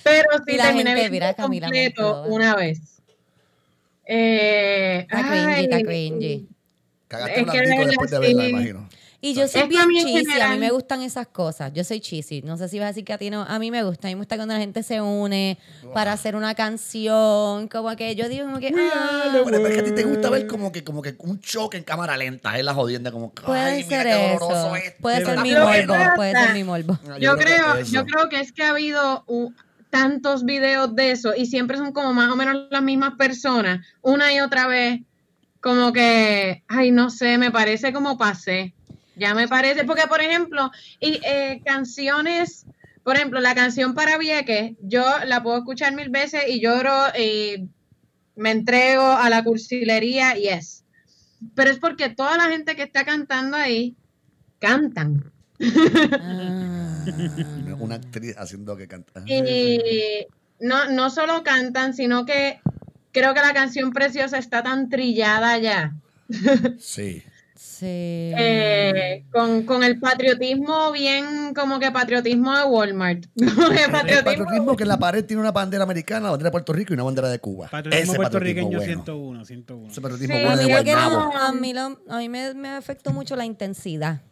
[0.02, 3.00] Pero sí la terminé gente, mira, Camila completo una vez.
[4.04, 6.48] Eh, Está cringy, está cringy.
[7.08, 8.50] Cagaste Es que después de verla, sí.
[8.50, 8.88] imagino.
[9.24, 11.72] Y yo soy Es bien a mí en cheesy, a mí me gustan esas cosas.
[11.72, 12.42] Yo soy cheesy.
[12.42, 13.42] No sé si vas a decir que a ti no.
[13.42, 14.08] A mí me gusta.
[14.08, 15.58] A mí me gusta cuando la gente se une
[15.94, 17.68] para hacer una canción.
[17.68, 18.74] Como que yo digo como que...
[18.76, 21.76] ah, Bueno, es que a ti te gusta ver como que, como que un choque
[21.76, 24.40] en cámara lenta, es la jodienda, como puede ser qué eso.
[24.40, 24.98] doloroso esto.
[25.00, 25.94] Puede De ser mi morbo.
[26.16, 26.98] Puede ser mi morbo.
[27.20, 29.24] Yo creo, yo creo que es que ha habido
[29.90, 34.32] tantos videos de eso y siempre son como más o menos las mismas personas, una
[34.32, 35.02] y otra vez,
[35.60, 38.74] como que, ay, no sé, me parece como pasé.
[39.16, 42.66] Ya me parece, porque por ejemplo, y eh, canciones,
[43.02, 47.68] por ejemplo, la canción para Vieques, yo la puedo escuchar mil veces y lloro y
[48.36, 50.84] me entrego a la cursilería, yes.
[51.54, 53.96] Pero es porque toda la gente que está cantando ahí
[54.58, 55.32] cantan.
[55.60, 57.04] Ah.
[57.78, 59.22] Una actriz haciendo que canta.
[59.26, 60.26] Y
[60.60, 62.60] no, no solo cantan, sino que
[63.12, 65.94] creo que la canción preciosa está tan trillada ya.
[66.78, 67.22] Sí.
[67.64, 67.86] Sí.
[68.36, 73.24] eh, con, con el patriotismo bien como que patriotismo de Walmart.
[73.36, 76.72] El patriotismo- patriotismo que en la pared tiene una bandera americana, la bandera de Puerto
[76.72, 77.68] Rico y una bandera de Cuba.
[77.70, 79.44] Patriotismo Ese puertorriqueño patriotismo 101, bueno.
[79.44, 79.88] 101.
[79.90, 83.12] Ese patriotismo Sí, bueno de que no, a mí, lo- a mí me, me afectó
[83.12, 84.22] mucho la intensidad.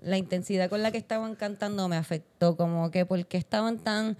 [0.00, 4.16] La intensidad con la que estaban cantando me afectó, como que porque estaban tan...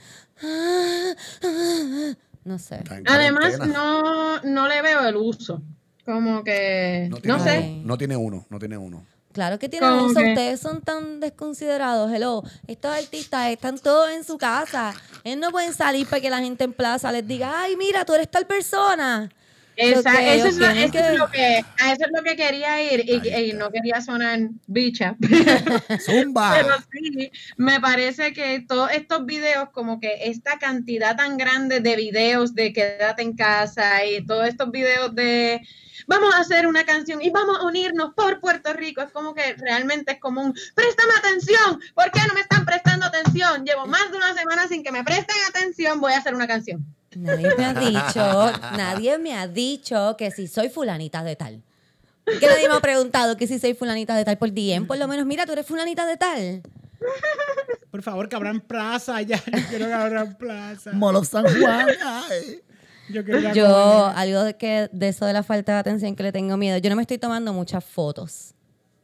[2.44, 2.76] No sé.
[2.76, 3.72] Está en Además, cuarentena.
[3.74, 5.62] no, no le veo el uso.
[6.04, 7.58] Como que, No no, tiene sé.
[7.58, 9.06] uno, no tiene uno, no tiene uno.
[9.32, 12.12] Claro que tienen uso, que- ustedes son tan desconsiderados.
[12.12, 14.92] Hello, estos artistas están todos en su casa.
[15.24, 18.12] Ellos no pueden salir para que la gente en plaza les diga, ay, mira, tú
[18.14, 19.30] eres tal persona.
[19.74, 23.08] Esa- eso, es lo, es que- lo que, a eso es lo que quería ir
[23.08, 25.16] y no quería sonar bicha.
[26.04, 26.54] ¡Zumba!
[26.60, 31.96] Pero sí, me parece que todos estos videos, como que esta cantidad tan grande de
[31.96, 35.62] videos de quédate en casa y todos estos videos de
[36.06, 39.02] vamos a hacer una canción y vamos a unirnos por Puerto Rico.
[39.02, 43.06] Es como que realmente es como un, préstame atención, ¿por qué no me están prestando
[43.06, 43.64] atención?
[43.64, 46.84] Llevo más de una semana sin que me presten atención, voy a hacer una canción.
[47.14, 51.62] Nadie me ha dicho, nadie me ha dicho que si soy fulanita de tal.
[52.24, 55.08] Que nadie me ha preguntado que si soy fulanita de tal por DM, por lo
[55.08, 56.62] menos, mira, tú eres fulanita de tal.
[57.90, 59.36] Por favor, que abran plaza ya.
[59.36, 60.92] Yo quiero que abran plaza.
[60.92, 61.88] Mall of San Juan.
[62.02, 62.62] ay.
[63.54, 66.78] Yo algo de que de eso de la falta de atención que le tengo miedo,
[66.78, 68.54] yo no me estoy tomando muchas fotos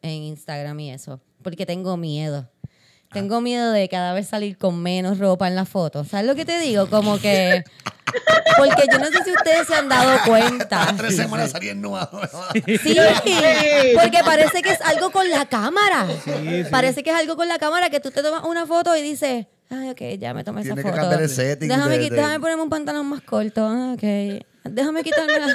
[0.02, 2.48] en Instagram y eso, porque tengo miedo.
[3.12, 6.04] Tengo miedo de cada vez salir con menos ropa en la foto.
[6.04, 6.88] ¿Sabes lo que te digo?
[6.90, 7.64] Como que...
[8.56, 10.94] Porque yo no sé si ustedes se han dado cuenta.
[10.96, 12.10] Tres semanas saliendo a-
[12.54, 12.96] Sí,
[14.00, 16.06] porque parece que es algo con la cámara.
[16.24, 16.64] sí.
[16.70, 19.46] Parece que es algo con la cámara que tú te tomas una foto y dices,
[19.70, 21.00] ay, ok, ya me tomé esa Tiene que foto.
[21.02, 23.66] cambiar el setting déjame, de- déjame ponerme un pantalón más corto.
[23.66, 24.42] Ah, ok.
[24.64, 25.46] Déjame quitarme la,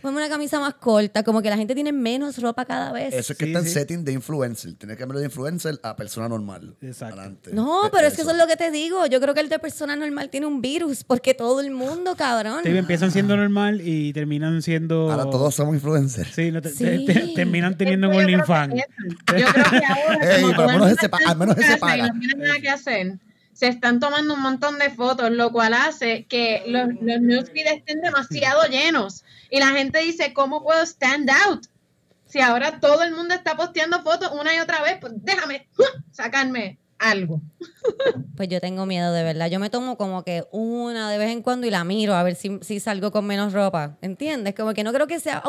[0.00, 1.22] ponerme una camisa más corta.
[1.22, 3.14] Como que la gente tiene menos ropa cada vez.
[3.14, 3.72] Eso es que Sí, está en sí.
[3.72, 4.74] setting de influencer.
[4.74, 6.74] Tienes que cambiar de influencer a persona normal.
[6.82, 7.14] Exacto.
[7.20, 7.50] Adelante.
[7.52, 9.06] No, Eh, pero es que eso es lo que te digo.
[9.06, 12.60] Yo creo que el de persona normal tiene un virus porque todo el mundo, cabrón.
[12.64, 15.10] Sí, empiezan siendo normal y terminan siendo.
[15.10, 16.34] Ahora todos somos influencers.
[16.34, 17.04] Sí, no te- Sí.
[17.06, 18.74] te- te- terminan teniendo un OnlyFans.
[18.74, 18.84] eso.
[19.38, 20.90] Yo creo que ahora, Ey, pero al menos
[21.58, 22.08] ese paga.
[22.12, 23.18] no tienen nada que hacer,
[23.60, 28.00] se están tomando un montón de fotos, lo cual hace que los, los newsfeed estén
[28.00, 29.22] demasiado llenos.
[29.50, 31.66] Y la gente dice, ¿cómo puedo stand out?
[32.24, 35.68] Si ahora todo el mundo está posteando fotos una y otra vez, pues déjame
[36.10, 37.42] sacarme algo.
[38.34, 39.50] Pues yo tengo miedo de verdad.
[39.50, 42.36] Yo me tomo como que una de vez en cuando y la miro a ver
[42.36, 43.98] si, si salgo con menos ropa.
[44.00, 44.54] ¿Entiendes?
[44.54, 45.42] Como que no creo que sea.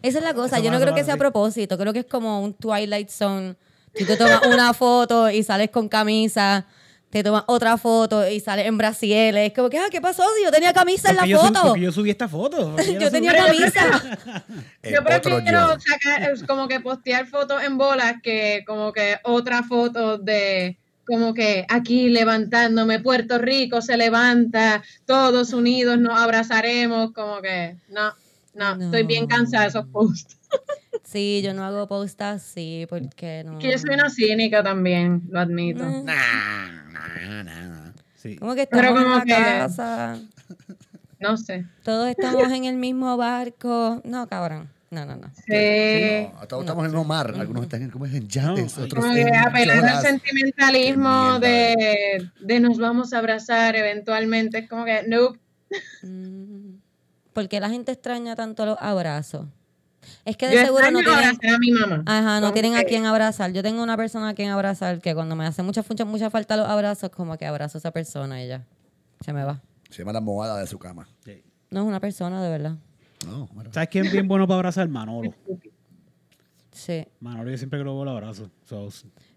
[0.00, 0.56] Esa es la cosa.
[0.56, 1.76] Eso Yo no creo que sea a propósito.
[1.76, 3.56] Creo que es como un Twilight Zone.
[3.94, 6.66] Tú te tomas una foto y sales con camisa.
[7.10, 9.48] Te tomas otra foto y sales en brasieles.
[9.48, 10.22] Es como que, ah, ¿qué pasó?
[10.36, 11.68] Si yo tenía camisa en la yo, sub- foto.
[11.68, 12.76] porque yo subí esta foto.
[12.86, 14.02] Yo la tenía camisa.
[14.82, 15.76] Yo prefiero yo.
[15.80, 21.64] sacar, como que postear fotos en bolas que como que otra foto de como que
[21.70, 28.12] aquí levantándome, Puerto Rico se levanta, todos unidos nos abrazaremos, como que no,
[28.58, 28.84] no, No.
[28.86, 30.36] estoy bien cansada de esos posts.
[31.04, 33.58] Sí, yo no hago post así porque no.
[33.58, 35.82] Que yo soy una cínica también, lo admito.
[35.82, 36.04] Mm.
[36.04, 37.92] Nah, nah, nah.
[38.14, 38.36] Sí.
[38.36, 40.18] Como que Pero estamos en como la que- casa.
[41.20, 41.64] No sé.
[41.82, 44.02] Todos estamos en el mismo barco.
[44.04, 44.68] No, cabrón.
[44.90, 45.30] No, no, no.
[45.46, 46.28] Sí.
[46.38, 47.34] No, todos estamos en el mar.
[47.38, 51.38] Algunos están en, como es, en yates, No, otros Como que en apelar al sentimentalismo
[51.40, 54.58] de, de nos vamos a abrazar eventualmente.
[54.58, 55.38] Es como que, nope.
[56.02, 56.77] Mm.
[57.38, 59.46] ¿Por qué la gente extraña tanto los abrazos?
[60.24, 62.02] Es que de Yo seguro no tienen, abrazar a mi mamá.
[62.04, 63.52] ajá, no tienen a quién abrazar.
[63.52, 66.56] Yo tengo una persona a quien abrazar que cuando me hace mucha, mucha, mucha falta
[66.56, 68.64] los abrazos, como que abrazo a esa persona y ya.
[69.20, 69.62] Se me va.
[69.88, 71.06] Se llama la almohada de su cama.
[71.24, 71.44] Sí.
[71.70, 72.74] No es una persona, de verdad.
[73.24, 73.70] No, bueno.
[73.72, 74.88] ¿Sabes quién es bien bueno para abrazar?
[74.88, 75.32] Manolo.
[76.78, 77.04] Sí.
[77.20, 78.50] Manolo, yo siempre que lo veo lo abrazo.
[78.68, 78.88] So,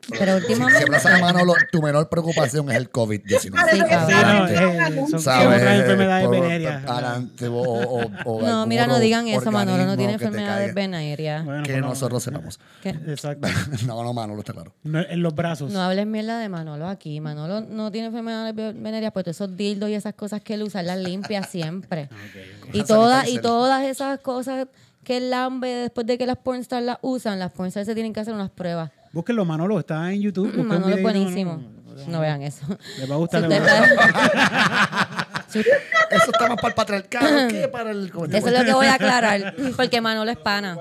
[0.09, 0.83] Pero Si, si últimamente.
[0.83, 3.39] abrazas a Manolo, tu menor preocupación es el COVID-19.
[3.39, 4.37] Sí, Sí, cabrón.
[4.37, 5.61] no, Sí, eh, son ¿Sabes?
[5.61, 6.85] enfermedades venéreas.
[6.85, 9.85] adelante, o, o- o No, mira, no digan eso, Manolo.
[9.85, 11.43] No tiene enfermedades venéreas.
[11.45, 12.59] Bueno, Que no, nosotros sepamos.
[12.83, 12.89] ¿Qué?
[12.89, 13.47] Exacto.
[13.87, 14.73] No, no, Manolo, está claro.
[14.83, 15.71] No, en los brazos.
[15.71, 17.19] No hables mierda de Manolo aquí.
[17.19, 20.63] Manolo no tiene enfermedades ve- venéreas, pues todos esos dildos y esas cosas que él
[20.63, 22.09] usa, él las limpia siempre.
[22.73, 24.67] Y Con todas, y todas esas cosas
[25.03, 28.19] que él lambe después de que las pornstars las usan, las pornstars se tienen que
[28.19, 28.91] hacer unas pruebas.
[29.13, 29.79] Búsquenlo, Manolo.
[29.79, 30.55] Está en YouTube.
[30.63, 31.61] Manolo es buenísimo.
[32.07, 32.65] No vean eso.
[32.99, 33.41] Les va a gustar.
[33.43, 34.09] usted les va a gustar.
[34.09, 35.71] está- si usted-
[36.11, 38.07] Eso está más para el patriarcado que para el.
[38.31, 40.77] Eso es lo que voy a aclarar, porque Manolo es pana.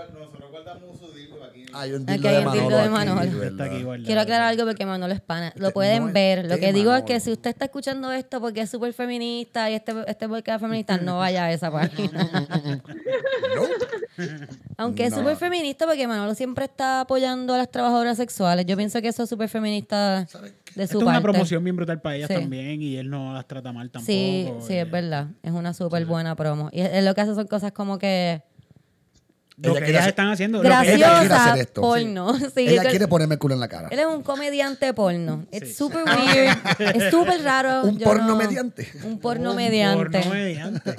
[1.74, 2.62] Hay un Aquí hay de un Manolo.
[2.62, 3.20] dildo de Manolo.
[3.20, 3.44] ¿verdad?
[3.44, 4.06] Está aquí guardado.
[4.06, 5.52] Quiero aclarar algo porque Manolo es pana.
[5.56, 6.46] Lo Este, pueden no es ver.
[6.46, 7.24] Lo que digo es que Manolo.
[7.24, 10.96] si usted está escuchando esto porque es súper feminista y este, este podcast es feminista,
[10.98, 12.28] no vaya a esa página.
[14.76, 15.18] Aunque es No.
[15.18, 18.66] súper feminista porque Manolo siempre está apoyando a las trabajadoras sexuales.
[18.66, 21.04] Yo pienso que eso es súper feminista de su Esto es parte.
[21.04, 22.34] una promoción bien brutal para ellas Sí.
[22.34, 24.06] también y él no las trata mal tampoco.
[24.12, 25.28] Sí, sí, es verdad.
[25.42, 26.68] Es una súper buena promo.
[26.72, 28.42] Y es- es lo que hace son cosas como que
[29.62, 30.62] Lo Ella que ellas hacer- están haciendo.
[30.62, 30.82] ella
[31.24, 31.80] graciosa esto.
[31.82, 32.34] porno.
[32.38, 33.88] Sí, Ella que- quiere ponerme el culo en la cara.
[33.90, 35.46] Él es un comediante porno.
[35.50, 36.56] Es súper weird.
[36.96, 37.82] es súper raro.
[37.84, 38.88] Un Yo porno no- mediante.
[39.04, 40.18] Un porno Un mediante.
[40.20, 40.94] porno mediante.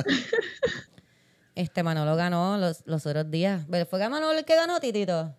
[1.56, 3.66] Este Manolo ganó los, los otros días.
[3.70, 5.36] ¿Pero ¿Fue Manolo el que ganó, Titito?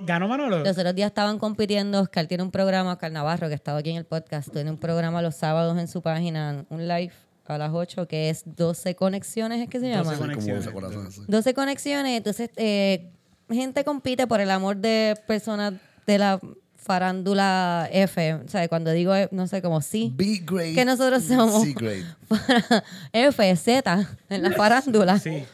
[0.00, 0.58] ¿Ganó Manolo?
[0.62, 2.00] Los otros días estaban compitiendo.
[2.00, 5.22] Oscar tiene un programa, Oscar Navarro, que estaba aquí en el podcast, tiene un programa
[5.22, 7.12] los sábados en su página, un live
[7.54, 10.10] a las 8, que es 12 conexiones, ¿es que se 12 llama?
[10.10, 10.64] Sí, como conexiones.
[10.64, 11.20] ese corazón así.
[11.26, 12.16] 12 conexiones.
[12.16, 13.10] Entonces, eh,
[13.50, 15.74] gente compite por el amor de personas
[16.06, 16.40] de la
[16.76, 18.34] farándula F.
[18.34, 20.12] O sea, cuando digo, eh, no sé, como sí.
[20.14, 20.74] B grade.
[20.74, 22.04] Que nosotros somos C grade.
[23.12, 25.18] F, Z en la farándula.
[25.18, 25.44] Sí.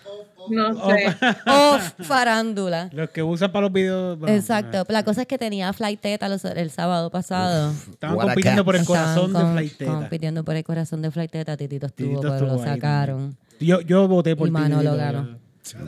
[0.51, 1.17] No sé.
[1.47, 2.89] O farándula.
[2.93, 4.19] Los que usan para los videos.
[4.19, 4.85] bueno, Exacto.
[4.89, 7.73] La cosa es que tenía Flight Teta los- el sábado pasado.
[7.91, 8.65] Estaban What a compitiendo cat.
[8.67, 9.93] por el Estaban corazón de con- Flight Teta.
[9.93, 11.57] Compitiendo por el corazón de Flight Teta.
[11.57, 13.37] Titito estuvo, Titito pero estuvo lo ahí sacaron.
[13.61, 15.39] Yo, yo voté por Y Manolo ganó.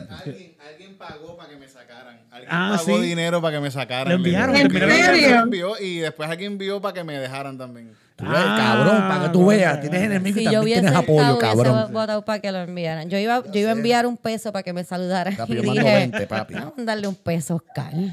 [0.09, 2.19] Alguien, alguien pagó para que me sacaran.
[2.31, 3.03] Alguien Ah, pagó sí.
[3.05, 4.07] dinero para que me sacaran.
[4.09, 7.91] Lo enviaron, lo envió y después alguien envió para que me dejaran también.
[8.15, 9.81] Tú ves, Ah, cabrón, para que tú veas, bueno.
[9.89, 11.91] tienes enemigos y Si yo también hubiese tienes apoyo, cabrón.
[11.93, 13.09] votado para que lo enviaran.
[13.09, 15.35] Yo iba, yo iba a enviar un peso para que me saludaran.
[15.35, 16.53] Papi, y dije, 20, papi.
[16.53, 17.91] vamos a darle un peso, Oscar.
[17.93, 18.03] Yo,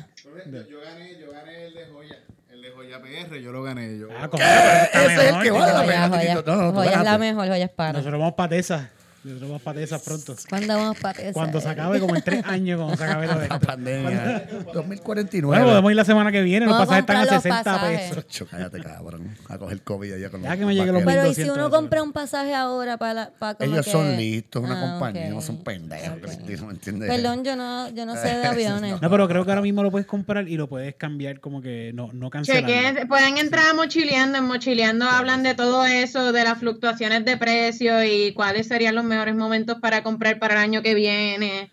[0.68, 2.16] yo gané, yo gané el de Joya.
[2.50, 4.08] El de Joya PR, yo lo gané yo.
[4.18, 5.78] Ah, está Ese es el que vale la
[6.08, 6.42] Joya, pena.
[6.46, 7.92] No, no, Joya es la mejor, joya es para.
[7.92, 8.90] Nosotros vamos para Tesa.
[9.24, 10.34] Nosotros vamos para Tesa pronto.
[10.48, 11.32] ¿Cuándo vamos para eso?
[11.32, 14.48] Cuando se acabe, como en tres años, cuando se acabe La pandemia.
[14.74, 15.46] 2049.
[15.46, 16.66] Bueno, podemos ir la semana que viene.
[16.66, 18.14] Los pasajes están a comprar los 60 pasajes.
[18.16, 18.48] pesos.
[18.50, 19.36] Cállate, cabrón.
[19.48, 21.02] A coger COVID allá con Ya los que me lleguen los.
[21.04, 23.92] Pero ¿y si 1200 uno compra un pasaje ahora para, la- para como Ellos que-
[23.92, 25.34] son listos, una Ah, compañía, ok.
[25.34, 26.08] no son pendejos.
[26.16, 26.22] Ok.
[26.22, 27.08] Cristina, ¿Me entiendes?
[27.10, 29.00] Perdón, yo no, yo no sé de aviones.
[29.00, 31.92] No, pero creo que ahora mismo lo puedes comprar y lo puedes cambiar como que
[31.94, 32.64] no, no cancelar.
[32.66, 34.38] Chequen, pueden entrar a Mochileando.
[34.38, 39.04] En Mochileando hablan de todo eso, de las fluctuaciones de precio y cuáles serían los
[39.12, 41.70] mejores momentos para comprar para el año que viene.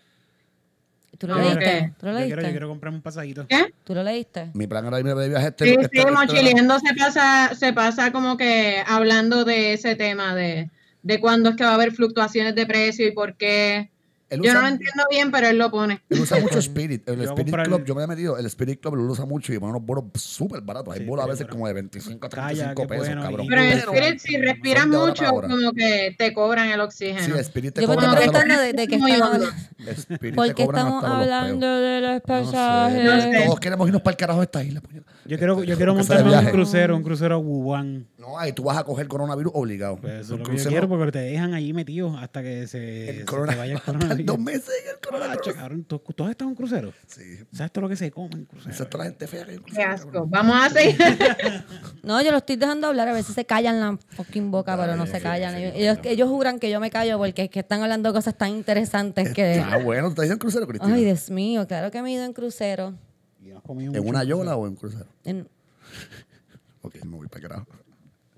[1.18, 1.92] ¿Tú lo leíste?
[2.00, 2.50] ¿Tú lo Yo quiero, yo leíste?
[2.52, 3.46] quiero comprarme un pasajito.
[3.46, 3.74] ¿Qué?
[3.84, 4.50] ¿Tú lo leíste?
[4.54, 5.64] Mi plan era irme de viaje este.
[5.66, 10.34] Sí, este- sí, este- Mochileando se pasa, se pasa como que hablando de ese tema
[10.34, 10.70] de,
[11.02, 13.89] de cuándo es que va a haber fluctuaciones de precio y por qué.
[14.30, 16.00] Él Yo usa- no lo entiendo bien, pero él lo pone.
[16.08, 17.08] Él usa mucho Spirit.
[17.08, 18.38] El Yo Spirit Club, el- yo me he metido.
[18.38, 20.94] El Spirit Club lo usa mucho y pone unos bolos súper baratos.
[20.94, 23.22] Hay Sí, bolos a pero- veces como de 25 a Calla, 35 qué pesos, bueno,
[23.22, 23.46] cabrón.
[23.48, 27.20] Pero en Pero Spirit, si respiras mucho, como que te cobran el oxígeno.
[27.20, 29.50] Sí, Spirit te Yo me cobran estoy hasta los- preguntando de, de qué estamos
[30.36, 32.20] ¿Por qué cobran estamos hablando de los No sé.
[32.26, 33.04] pasajes?
[33.04, 33.42] No sé.
[33.46, 34.80] Todos queremos irnos para el carajo de esta isla.
[34.80, 35.12] puñeta.
[35.30, 38.08] Yo quiero, yo quiero montarme en un crucero, un crucero a Wuhan.
[38.18, 39.96] No, ahí tú vas a coger coronavirus obligado.
[39.96, 42.42] Pues eso es Un lo que yo crucero- quiero porque te dejan allí metido hasta
[42.42, 44.38] que se, el se corona- te vaya el Dos coronavirus.
[44.40, 45.54] meses en el Ah, coronavirus.
[45.54, 46.92] cabrón, ¿tú, tú has estado en un crucero?
[47.06, 47.22] Sí.
[47.52, 48.84] ¿Sabes todo lo que se come en Esa crucero?
[48.84, 50.26] es toda la gente fea que hay en el Qué crucero, asco.
[50.26, 50.96] Vamos a seguir.
[52.02, 55.06] No, yo lo estoy dejando hablar, a veces se callan la fucking boca, pero no
[55.06, 55.54] se callan.
[55.54, 59.32] Ellos, ellos juran que yo me callo porque es que están hablando cosas tan interesantes
[59.34, 59.60] que...
[59.64, 60.92] Ah, bueno, ¿tú estás en el crucero, Cristina?
[60.94, 62.94] Ay, Dios mío, claro que me he ido en crucero.
[63.42, 65.06] Y has comido ¿En mucho una yola o en crucero?
[65.24, 65.48] En-
[66.82, 67.66] Ok, me voy para carajo.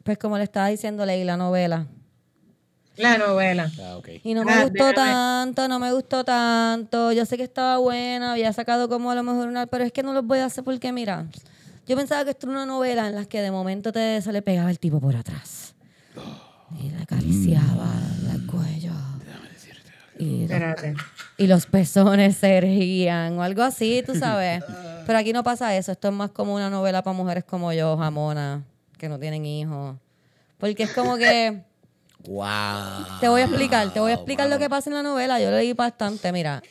[0.03, 1.87] pues como le estaba diciendo, leí la novela.
[2.97, 3.71] La novela.
[3.81, 4.09] Ah, ok.
[4.25, 4.95] Y no me Ah, gustó déjame.
[4.95, 7.13] tanto, no me gustó tanto.
[7.13, 10.03] Yo sé que estaba buena, había sacado como a lo mejor una, pero es que
[10.03, 11.27] no los voy a hacer porque, mira,
[11.87, 14.43] yo pensaba que esto era una novela en la que de momento te, se le
[14.43, 15.75] pegaba el tipo por atrás.
[16.81, 17.93] Y le acariciaba
[18.33, 18.93] el cuello.
[20.23, 20.95] Y, Espérate.
[21.37, 24.63] y los pezones se erguían o algo así, tú sabes.
[25.07, 25.91] Pero aquí no pasa eso.
[25.91, 28.63] Esto es más como una novela para mujeres como yo, jamona,
[28.99, 29.97] que no tienen hijos.
[30.59, 31.63] Porque es como que...
[32.29, 33.19] ¡Wow!
[33.21, 35.41] Te voy a explicar, te voy a explicar lo que pasa en la novela.
[35.41, 36.63] Yo leí bastante, mira.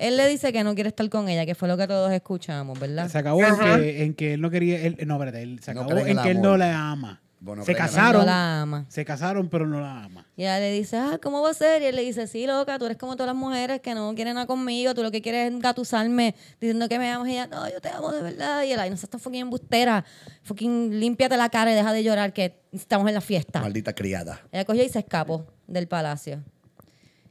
[0.00, 2.78] Él le dice que no quiere estar con ella, que fue lo que todos escuchamos,
[2.78, 3.08] ¿verdad?
[3.08, 4.84] Se acabó en que, en que él no quería.
[4.84, 7.22] Él, no, espérate, él se acabó en que él no la ama.
[7.46, 8.22] Bueno, se casaron.
[8.22, 8.86] No la ama.
[8.88, 10.26] Se casaron, pero no la ama.
[10.36, 11.80] Y ella le dice, ah, ¿cómo va a ser?
[11.80, 14.34] Y él le dice, sí, loca, tú eres como todas las mujeres que no quieren
[14.34, 17.28] nada conmigo, tú lo que quieres es engatusarme diciendo que me amas.
[17.28, 18.64] Y ella, no, yo te amo de verdad.
[18.64, 20.04] Y él, ay, no seas tan fucking embustera.
[20.42, 23.60] Fucking límpiate la cara y deja de llorar que estamos en la fiesta.
[23.60, 24.40] Maldita criada.
[24.50, 26.42] Ella cogió y se escapó del palacio.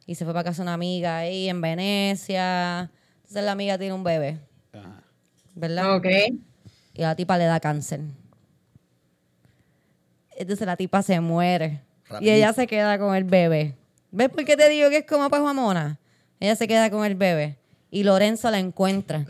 [0.06, 2.90] Y se fue para casa de una amiga ahí en Venecia.
[3.18, 4.40] Entonces la amiga tiene un bebé,
[4.72, 5.04] Ajá.
[5.56, 5.98] ¿verdad?
[5.98, 6.08] Ok.
[6.94, 8.00] Y a la tipa le da cáncer.
[10.36, 11.82] Entonces la tipa se muere.
[12.22, 13.76] Y ella se queda con el bebé.
[14.12, 16.00] ¿Ves por qué te digo que es como para Mona?
[16.40, 17.58] Ella se queda con el bebé.
[17.90, 19.26] Y Lorenzo la encuentra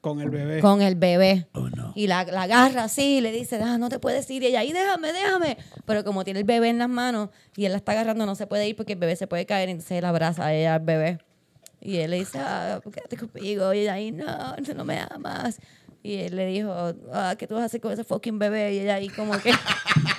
[0.00, 0.60] Con el bebé.
[0.60, 1.46] con el bebé.
[1.52, 1.92] Oh, no.
[1.94, 4.42] Y la, la agarra así y le dice, ah, no te puedes ir.
[4.42, 5.58] Y ella, y déjame, déjame.
[5.84, 8.46] Pero como tiene el bebé en las manos y él la está agarrando, no se
[8.46, 9.68] puede ir porque el bebé se puede caer.
[9.68, 11.18] Entonces él abraza a ella al bebé.
[11.80, 13.72] Y él le dice, ah, quédate conmigo.
[13.74, 15.60] Y ella, ahí, no, tú no me amas.
[16.02, 16.72] Y él le dijo,
[17.12, 18.74] ah, ¿qué tú vas a hacer con ese fucking bebé?
[18.74, 19.50] Y ella ahí como que,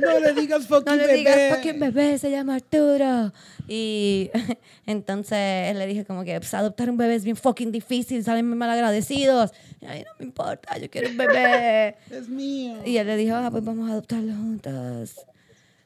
[0.00, 1.18] No le digas fucking no le bebé.
[1.18, 3.32] digas fucking bebé, se llama Arturo.
[3.68, 4.30] Y
[4.86, 8.48] entonces él le dije como que pues, adoptar un bebé es bien fucking difícil, salen
[8.48, 9.52] muy mal agradecidos.
[9.80, 11.96] Y ahí no me importa, yo quiero un bebé.
[12.10, 12.76] Es mío.
[12.84, 15.14] Y él le dijo, ah, pues vamos a adoptarlo juntos.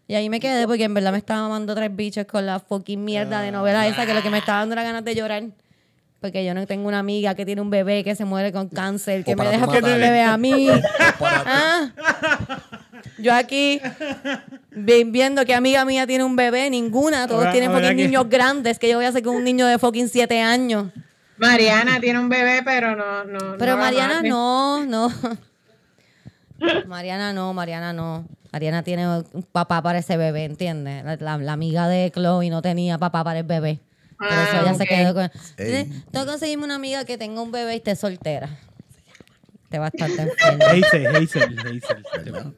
[0.07, 3.03] Y ahí me quedé porque en verdad me estaba mamando tres bichos con la fucking
[3.03, 5.45] mierda de novela esa que lo que me estaba dando era ganas de llorar.
[6.21, 9.25] Porque yo no tengo una amiga que tiene un bebé que se muere con cáncer,
[9.25, 9.99] que me deja con matarle.
[9.99, 10.69] bebé a mí.
[11.21, 11.91] Ah.
[13.19, 13.81] Yo aquí
[14.73, 17.27] vi- viendo que amiga mía tiene un bebé, ninguna.
[17.27, 18.79] Todos Ahora- tienen ahora fucking que- niños grandes.
[18.79, 20.87] que yo voy a hacer con un niño de fucking siete años?
[21.37, 23.25] Mariana tiene un bebé, pero no.
[23.25, 25.13] no Pero no Mariana no, no.
[26.87, 28.27] Mariana no, Mariana no.
[28.53, 31.05] Mariana tiene un papá para ese bebé, ¿entiendes?
[31.05, 33.81] La, la- la amiga de Chloe no tenía papá para el bebé.
[34.17, 34.89] Por eso ella Ah, se ok.
[34.89, 35.25] quedó con...
[35.57, 38.49] Entonces, Tengo que conseguirme una amiga que tenga un bebé y esté soltera.
[39.65, 40.65] Esté bastante enferma.
[40.67, 42.55] Hazel, Hazel, Hazel.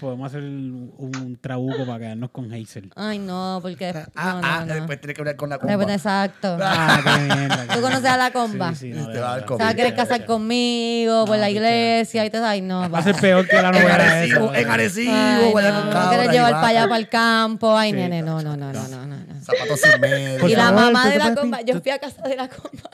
[0.00, 2.90] Podemos hacer un, un trabuco para quedarnos con Hazel.
[2.96, 3.88] Ay, no, porque...
[4.16, 4.74] Ah, no, ah, no.
[4.74, 5.58] después tiene que hablar con la.
[5.58, 6.58] Después, exacto.
[6.60, 7.66] Ah, qué mierda.
[7.68, 8.74] qué ¿Tú conoces a la comba?
[8.74, 9.44] Sí, sí, no, Te de va a dar.
[9.46, 9.60] COVID.
[9.62, 12.44] O sea, quieres casar conmigo por No, la iglesia y todo.
[12.46, 12.90] Ay, no.
[12.90, 14.58] Va a ser peor que la novela esa.
[14.58, 17.76] en Arecibo, no, quieres llevar para allá, para el campo.
[17.76, 17.96] Ay, Sí.
[17.96, 19.16] nene, no, no, no, no, no, no.
[19.42, 20.48] Zapatos sin medio.
[20.48, 22.90] Y la mamá ¿tú de te la comba, yo fui a casa de la comba.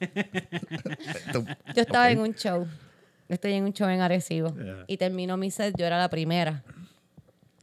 [1.74, 2.66] Yo estaba en un show.
[3.30, 4.54] Estoy en un show en Arecibo.
[4.56, 4.84] Yeah.
[4.88, 6.64] Y terminó mi set, yo era la primera.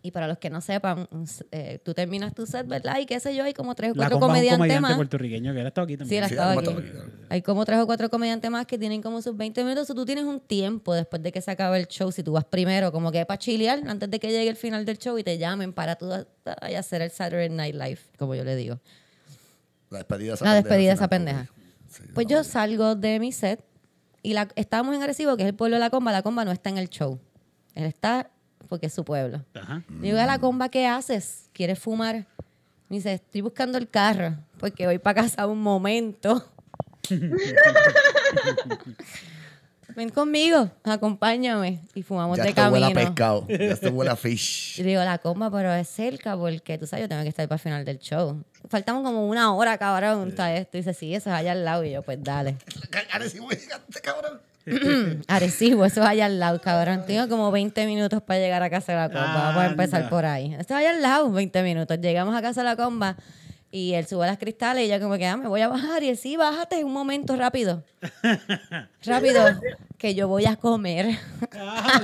[0.01, 1.09] Y para los que no sepan,
[1.51, 2.99] eh, tú terminas tu set, ¿verdad?
[2.99, 4.95] Y qué sé yo, hay como tres o cuatro comediantes comediante más.
[4.95, 6.23] puertorriqueño que estado aquí Sí, también.
[6.27, 6.81] Sí, estado la aquí.
[7.27, 9.89] Hay como tres o cuatro comediantes más que tienen como sus 20 minutos.
[9.89, 12.45] O tú tienes un tiempo después de que se acabe el show, si tú vas
[12.45, 15.37] primero, como que para chilear antes de que llegue el final del show y te
[15.37, 16.09] llamen para tú
[16.77, 18.79] hacer el Saturday Night Live, como yo le digo.
[19.89, 21.49] La despedida de esa La pendeja despedida esa pendeja.
[21.89, 23.61] Sí, Pues no, yo salgo de mi set
[24.23, 26.11] y la, estábamos en Arecibo, que es el pueblo de la comba.
[26.11, 27.19] La comba no está en el show.
[27.75, 28.29] Él está
[28.67, 29.45] porque es su pueblo.
[29.53, 29.83] Ajá.
[30.01, 31.49] Digo, a la comba, ¿qué haces?
[31.53, 32.25] ¿Quieres fumar?
[32.89, 36.45] Me dice, estoy buscando el carro porque voy para casa un momento.
[39.97, 43.09] Ven conmigo, acompáñame y fumamos Ya de esto huele a camino.
[43.09, 43.47] pescado.
[43.47, 44.79] Ya esto huele a fish.
[44.79, 47.55] Y digo, la comba, pero es cerca porque tú sabes, yo tengo que estar para
[47.55, 48.43] el final del show.
[48.69, 50.77] Faltamos como una hora, cabrón, está esto.
[50.77, 51.83] Y dice, sí, eso es allá al lado.
[51.83, 52.57] Y yo, pues dale.
[53.11, 54.39] Arecibo, llegaste, cabrón.
[55.27, 57.03] Arecibo, eso es allá al lado, cabrón.
[57.07, 59.33] Tengo como 20 minutos para llegar a casa de la comba.
[59.33, 60.09] Vamos a empezar Anda.
[60.11, 60.53] por ahí.
[60.59, 61.97] Esto es allá al lado, 20 minutos.
[61.99, 63.17] Llegamos a casa de la comba
[63.71, 66.03] y él sube las cristales y yo como que, ah, me voy a bajar.
[66.03, 67.83] Y él, sí, bájate un momento, rápido.
[69.05, 69.45] rápido,
[69.97, 71.17] que yo voy a comer.
[71.53, 72.01] Ah.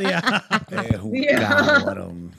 [0.92, 2.32] Es un cabrón.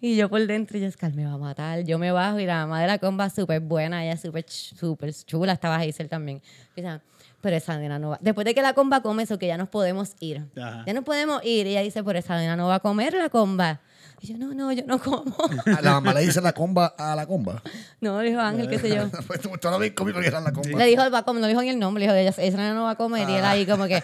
[0.00, 1.84] Y yo por dentro, y yo, Oscar, me va a matar.
[1.84, 5.52] Yo me bajo y la mamá de la comba súper buena, ella súper súper chula,
[5.52, 6.42] estaba Hazel también.
[6.74, 7.00] Y dice,
[7.40, 8.18] pero esa nena no va.
[8.20, 10.44] Después de que la comba come eso, que ya nos podemos ir.
[10.56, 10.82] Ajá.
[10.86, 11.68] Ya nos podemos ir.
[11.68, 13.80] Y ella dice, pero esa nena no va a comer la comba.
[14.22, 15.34] Y yo, no, no, yo no como.
[15.66, 17.60] A La mamá le dice la comba a la comba.
[18.00, 19.10] no, dijo Ángel, qué sé yo.
[19.26, 20.78] Pues tú no ves conmigo que era la comba.
[20.78, 22.92] Le dijo, va a comer, no dijo ni el nombre, le dijo, ella, no va
[22.92, 23.28] a comer.
[23.28, 24.00] Y él ahí como que,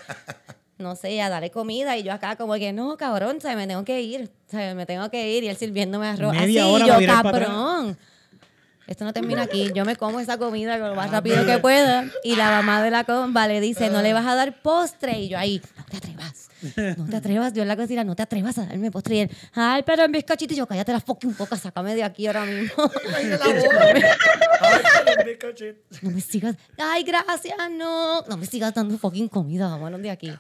[0.79, 1.97] no sé, ya dale comida.
[1.97, 3.57] Y yo acá como que, no, cabrón, ¿sabes?
[3.57, 4.29] me tengo que ir.
[4.51, 4.75] ¿sabes?
[4.75, 5.45] Me tengo que ir.
[5.45, 6.33] Y él sirviéndome arroz.
[6.33, 7.97] Media Así, hora yo, cabrón.
[8.89, 9.71] Esto no termina aquí.
[9.73, 12.07] Yo me como esa comida lo más rápido que pueda.
[12.25, 15.21] Y la mamá de la comba le dice, no le vas a dar postre.
[15.21, 16.49] Y yo ahí, no te atrevas.
[16.97, 17.53] No te atrevas.
[17.53, 19.17] Yo en la cocina, no te atrevas a darme postre.
[19.17, 20.55] Y él, ay, pero en bizcochito.
[20.55, 22.75] Y yo, cállate la fucking boca, sácame de aquí ahora mismo.
[26.03, 26.57] No me sigas.
[26.79, 28.23] Ay, gracias, no.
[28.23, 29.69] No me sigas dando fucking comida.
[29.69, 30.33] Vámonos de aquí.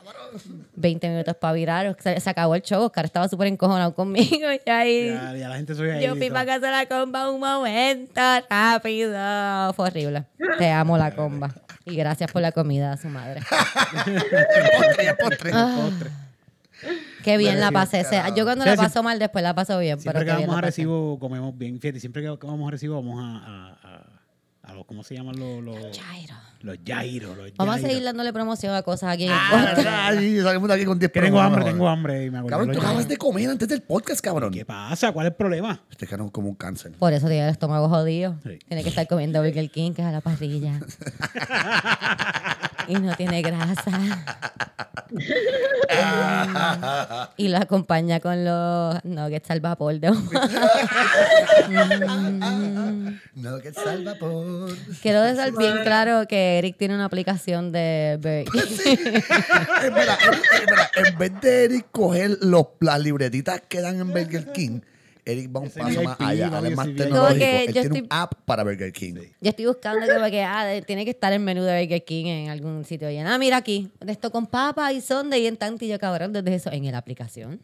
[0.74, 1.96] 20 minutos para virar.
[2.00, 2.82] Se, se acabó el show.
[2.82, 4.48] Oscar estaba súper encojonado conmigo.
[4.66, 5.08] Y ahí.
[5.08, 6.04] Ya, ya la gente ahí.
[6.04, 8.20] Yo fui para casa de la comba un momento.
[8.50, 9.72] Rápido.
[9.74, 10.24] Fue horrible.
[10.58, 11.54] Te amo la comba.
[11.88, 13.40] Y gracias por la comida a su madre.
[13.50, 15.50] postre, ya postre.
[15.54, 15.90] Ah.
[17.24, 18.04] Qué bien la pasé.
[18.36, 19.98] Yo cuando la paso mal, después la paso bien.
[19.98, 20.60] Siempre pero que vamos a.
[20.60, 21.80] Recibo comemos bien.
[21.80, 25.38] Fíjate, siempre que vamos a Recibo vamos a, a, a, a los, ¿cómo se llaman
[25.38, 25.62] los?
[25.62, 26.34] Los, Chairo.
[26.60, 27.36] Los gyros.
[27.36, 29.74] Los Vamos a seguir dándole promoción a cosas aquí Ah,
[30.14, 32.24] salimos de aquí con 10 Que tengo hambre, tengo hambre.
[32.24, 34.52] Y me acuerdo Cabrón, tú acabas de comer antes del podcast, cabrón.
[34.52, 35.12] ¿Qué pasa?
[35.12, 35.80] ¿Cuál es el problema?
[35.90, 36.92] Este cabrón es como un cáncer.
[36.92, 38.36] Por eso tiene el estómago jodido.
[38.42, 38.58] Sí.
[38.66, 40.78] Tiene que estar comiendo Burger King, que es a la parrilla.
[42.88, 44.24] y no tiene grasa.
[47.36, 50.10] y lo acompaña con los nuggets al vapor de
[53.34, 54.70] No, que salva por.
[55.02, 58.60] Quiero dejar bien claro que Eric tiene una aplicación de Burger King.
[59.84, 64.52] Espera, Eric, espera, en vez de Eric coger los, las libretitas que dan en Burger
[64.52, 64.80] King,
[65.24, 66.50] Eric va un Ese paso más allá.
[66.50, 66.96] papi, Además VIP.
[66.96, 67.28] tecnológico.
[67.28, 69.14] Como que Él yo tiene un app para Burger King.
[69.40, 72.26] Yo estoy buscando que, porque, ah, de- tiene que estar el menú de Burger King
[72.26, 73.10] en algún sitio.
[73.10, 75.98] Y, ah, mira aquí, de esto con papa y sonde y en tanto y yo,
[75.98, 77.60] cabrón, desde eso en la aplicación.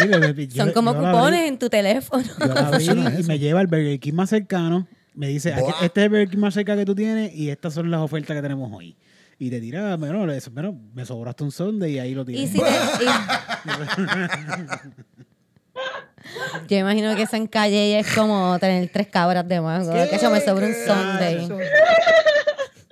[0.00, 2.24] Sí, bebé, yo- Son como cupones en tu teléfono.
[2.40, 4.88] Yo la funciona y me lleva al Burger King más cercano.
[5.18, 5.74] Me dice, Buah.
[5.82, 8.36] este es el Burger King más cerca que tú tienes y estas son las ofertas
[8.36, 8.96] que tenemos hoy.
[9.40, 10.24] Y te tira, bueno,
[10.94, 12.50] me sobraste un sonde y ahí lo Y tienes.
[12.50, 13.08] si te- y-
[16.68, 19.92] Yo imagino que eso en calle es como tener tres cabras de mango.
[19.92, 21.48] Que eso me sobra un Sunday.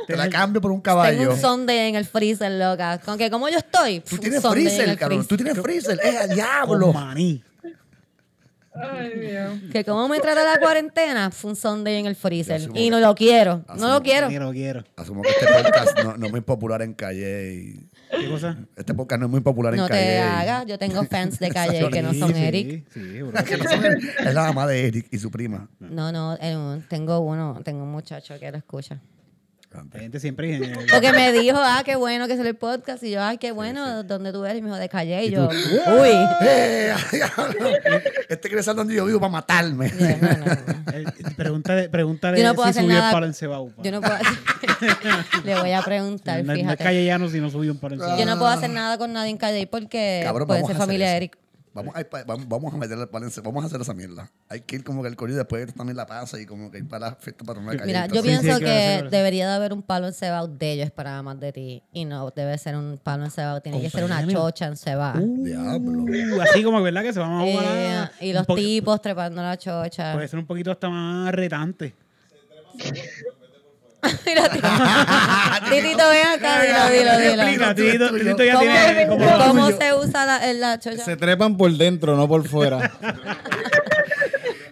[0.06, 1.32] Te la cambio por un Tengo caballo.
[1.32, 2.98] un Sunday en el freezer, loca.
[3.04, 4.00] Con que como yo estoy.
[4.00, 5.26] Tú tienes freezer, cabrón.
[5.26, 5.98] Tú tienes freezer.
[6.02, 6.92] ¡Es a Con diablo!
[6.92, 7.42] maní.
[8.80, 9.60] Ay, Dios.
[9.72, 12.60] Que como me trata la cuarentena, fue un Sunday en el freezer.
[12.60, 13.64] Y que- no lo quiero.
[13.78, 14.28] No lo quiero.
[14.28, 14.84] Quiero, quiero.
[14.96, 17.54] Asumo que este podcast no, no es muy popular en calle.
[17.54, 18.56] Y, ¿Qué cosa?
[18.76, 20.00] este podcast no es muy popular en No calle.
[20.00, 20.66] te y- hagas.
[20.66, 22.86] Yo tengo fans de calle que no son sí, Eric.
[22.92, 23.44] Sí, bro.
[23.44, 25.68] que no son- es la mamá de Eric y su prima.
[25.80, 26.36] No, no.
[26.40, 27.60] eh, tengo uno.
[27.64, 29.00] Tengo un muchacho que lo escucha.
[29.92, 30.58] La gente siempre
[30.90, 33.02] Porque me dijo, ah, qué bueno que sale el podcast.
[33.02, 34.58] Y yo, ay, qué bueno, ¿dónde tú eres?
[34.58, 35.24] Y me dijo, de calle.
[35.24, 36.10] Y yo, uy.
[38.28, 39.86] Este quiere saber dónde yo vivo para matarme.
[39.86, 41.04] Eh,
[41.36, 43.70] pregúntale, pregúntale Yo no puedo si hacer subió nada- el palo en Cebau.
[43.70, 43.82] pa.
[43.82, 44.16] Yo no puedo.
[45.44, 46.84] Le voy a preguntar, no, no es fíjate.
[46.84, 48.18] callellano si no subió un palo en Cebau.
[48.18, 51.16] Yo no puedo hacer nada con nadie en calle porque puede ser familia de.
[51.16, 51.38] Eric.
[51.76, 54.30] Vamos a, vamos, vamos a meterle el palo en ce- vamos a hacer esa mierda.
[54.48, 56.88] Hay que ir como que el corillo después también la pasa y como que ir
[56.88, 57.86] para la fiesta patronal de calle.
[57.86, 59.10] Mira, y yo Sí, sí, pienso sí, que claro.
[59.10, 61.82] debería de haber un palo en cebado de ellos para más de ti.
[61.92, 63.60] Y no, debe ser un palo en cebado.
[63.60, 65.20] Tiene que ser una chocha en cebado.
[65.20, 66.04] Diablo.
[66.04, 67.02] Uh, así como, ¿verdad?
[67.02, 68.12] Que se vamos a Eh, jugar.
[68.20, 70.14] y un los tipos trepando la chocha.
[70.14, 71.94] Puede ser un poquito hasta más retante.
[74.26, 74.68] Mira, Tito.
[75.70, 77.42] Titito, ven acá, dilo, dilo, dilo.
[77.42, 81.04] Explica, Tito, Tito ya ¿Cómo, tiene cómo se usa la, la chocha?
[81.04, 82.92] Se trepan por dentro, no por fuera.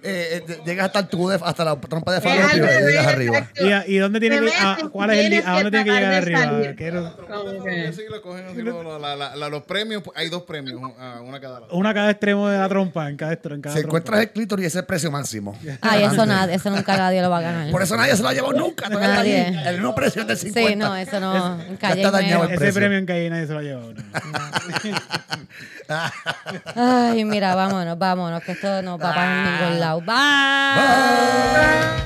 [0.06, 3.06] Eh, eh, llegas hasta el tubo de- hasta la trompa de falopio al y llegas
[3.06, 3.50] arriba.
[3.58, 5.84] ¿Y, a- y dónde tiene que a- cuál es el li- tienes a dónde tiene
[5.84, 6.74] que llegar de arriba?
[6.76, 7.14] Quiero-
[9.50, 11.72] los premios, pues, hay dos premios, ah, una cada lado.
[11.74, 13.80] una cada extremo de la trompa, en cada, cada Si trompa.
[13.80, 15.56] encuentras el clítoris, ese es el precio máximo.
[15.80, 17.70] Ay, eso nada, eso nunca nadie lo va a ganar.
[17.70, 18.88] Por eso nadie se lo ha llevado nunca.
[18.88, 19.48] Nadie.
[19.66, 20.68] El mismo precio es del 50.
[20.70, 21.60] Sí, no, eso no.
[21.62, 22.46] En calle está hay dañado menos.
[22.48, 22.74] el Ese precio.
[22.80, 23.94] premio en calle nadie se lo ha llevado.
[26.74, 30.00] Ay, mira, vámonos, vámonos, que esto no va para ningún lado.
[30.00, 30.14] Bye.
[30.16, 32.04] Ah.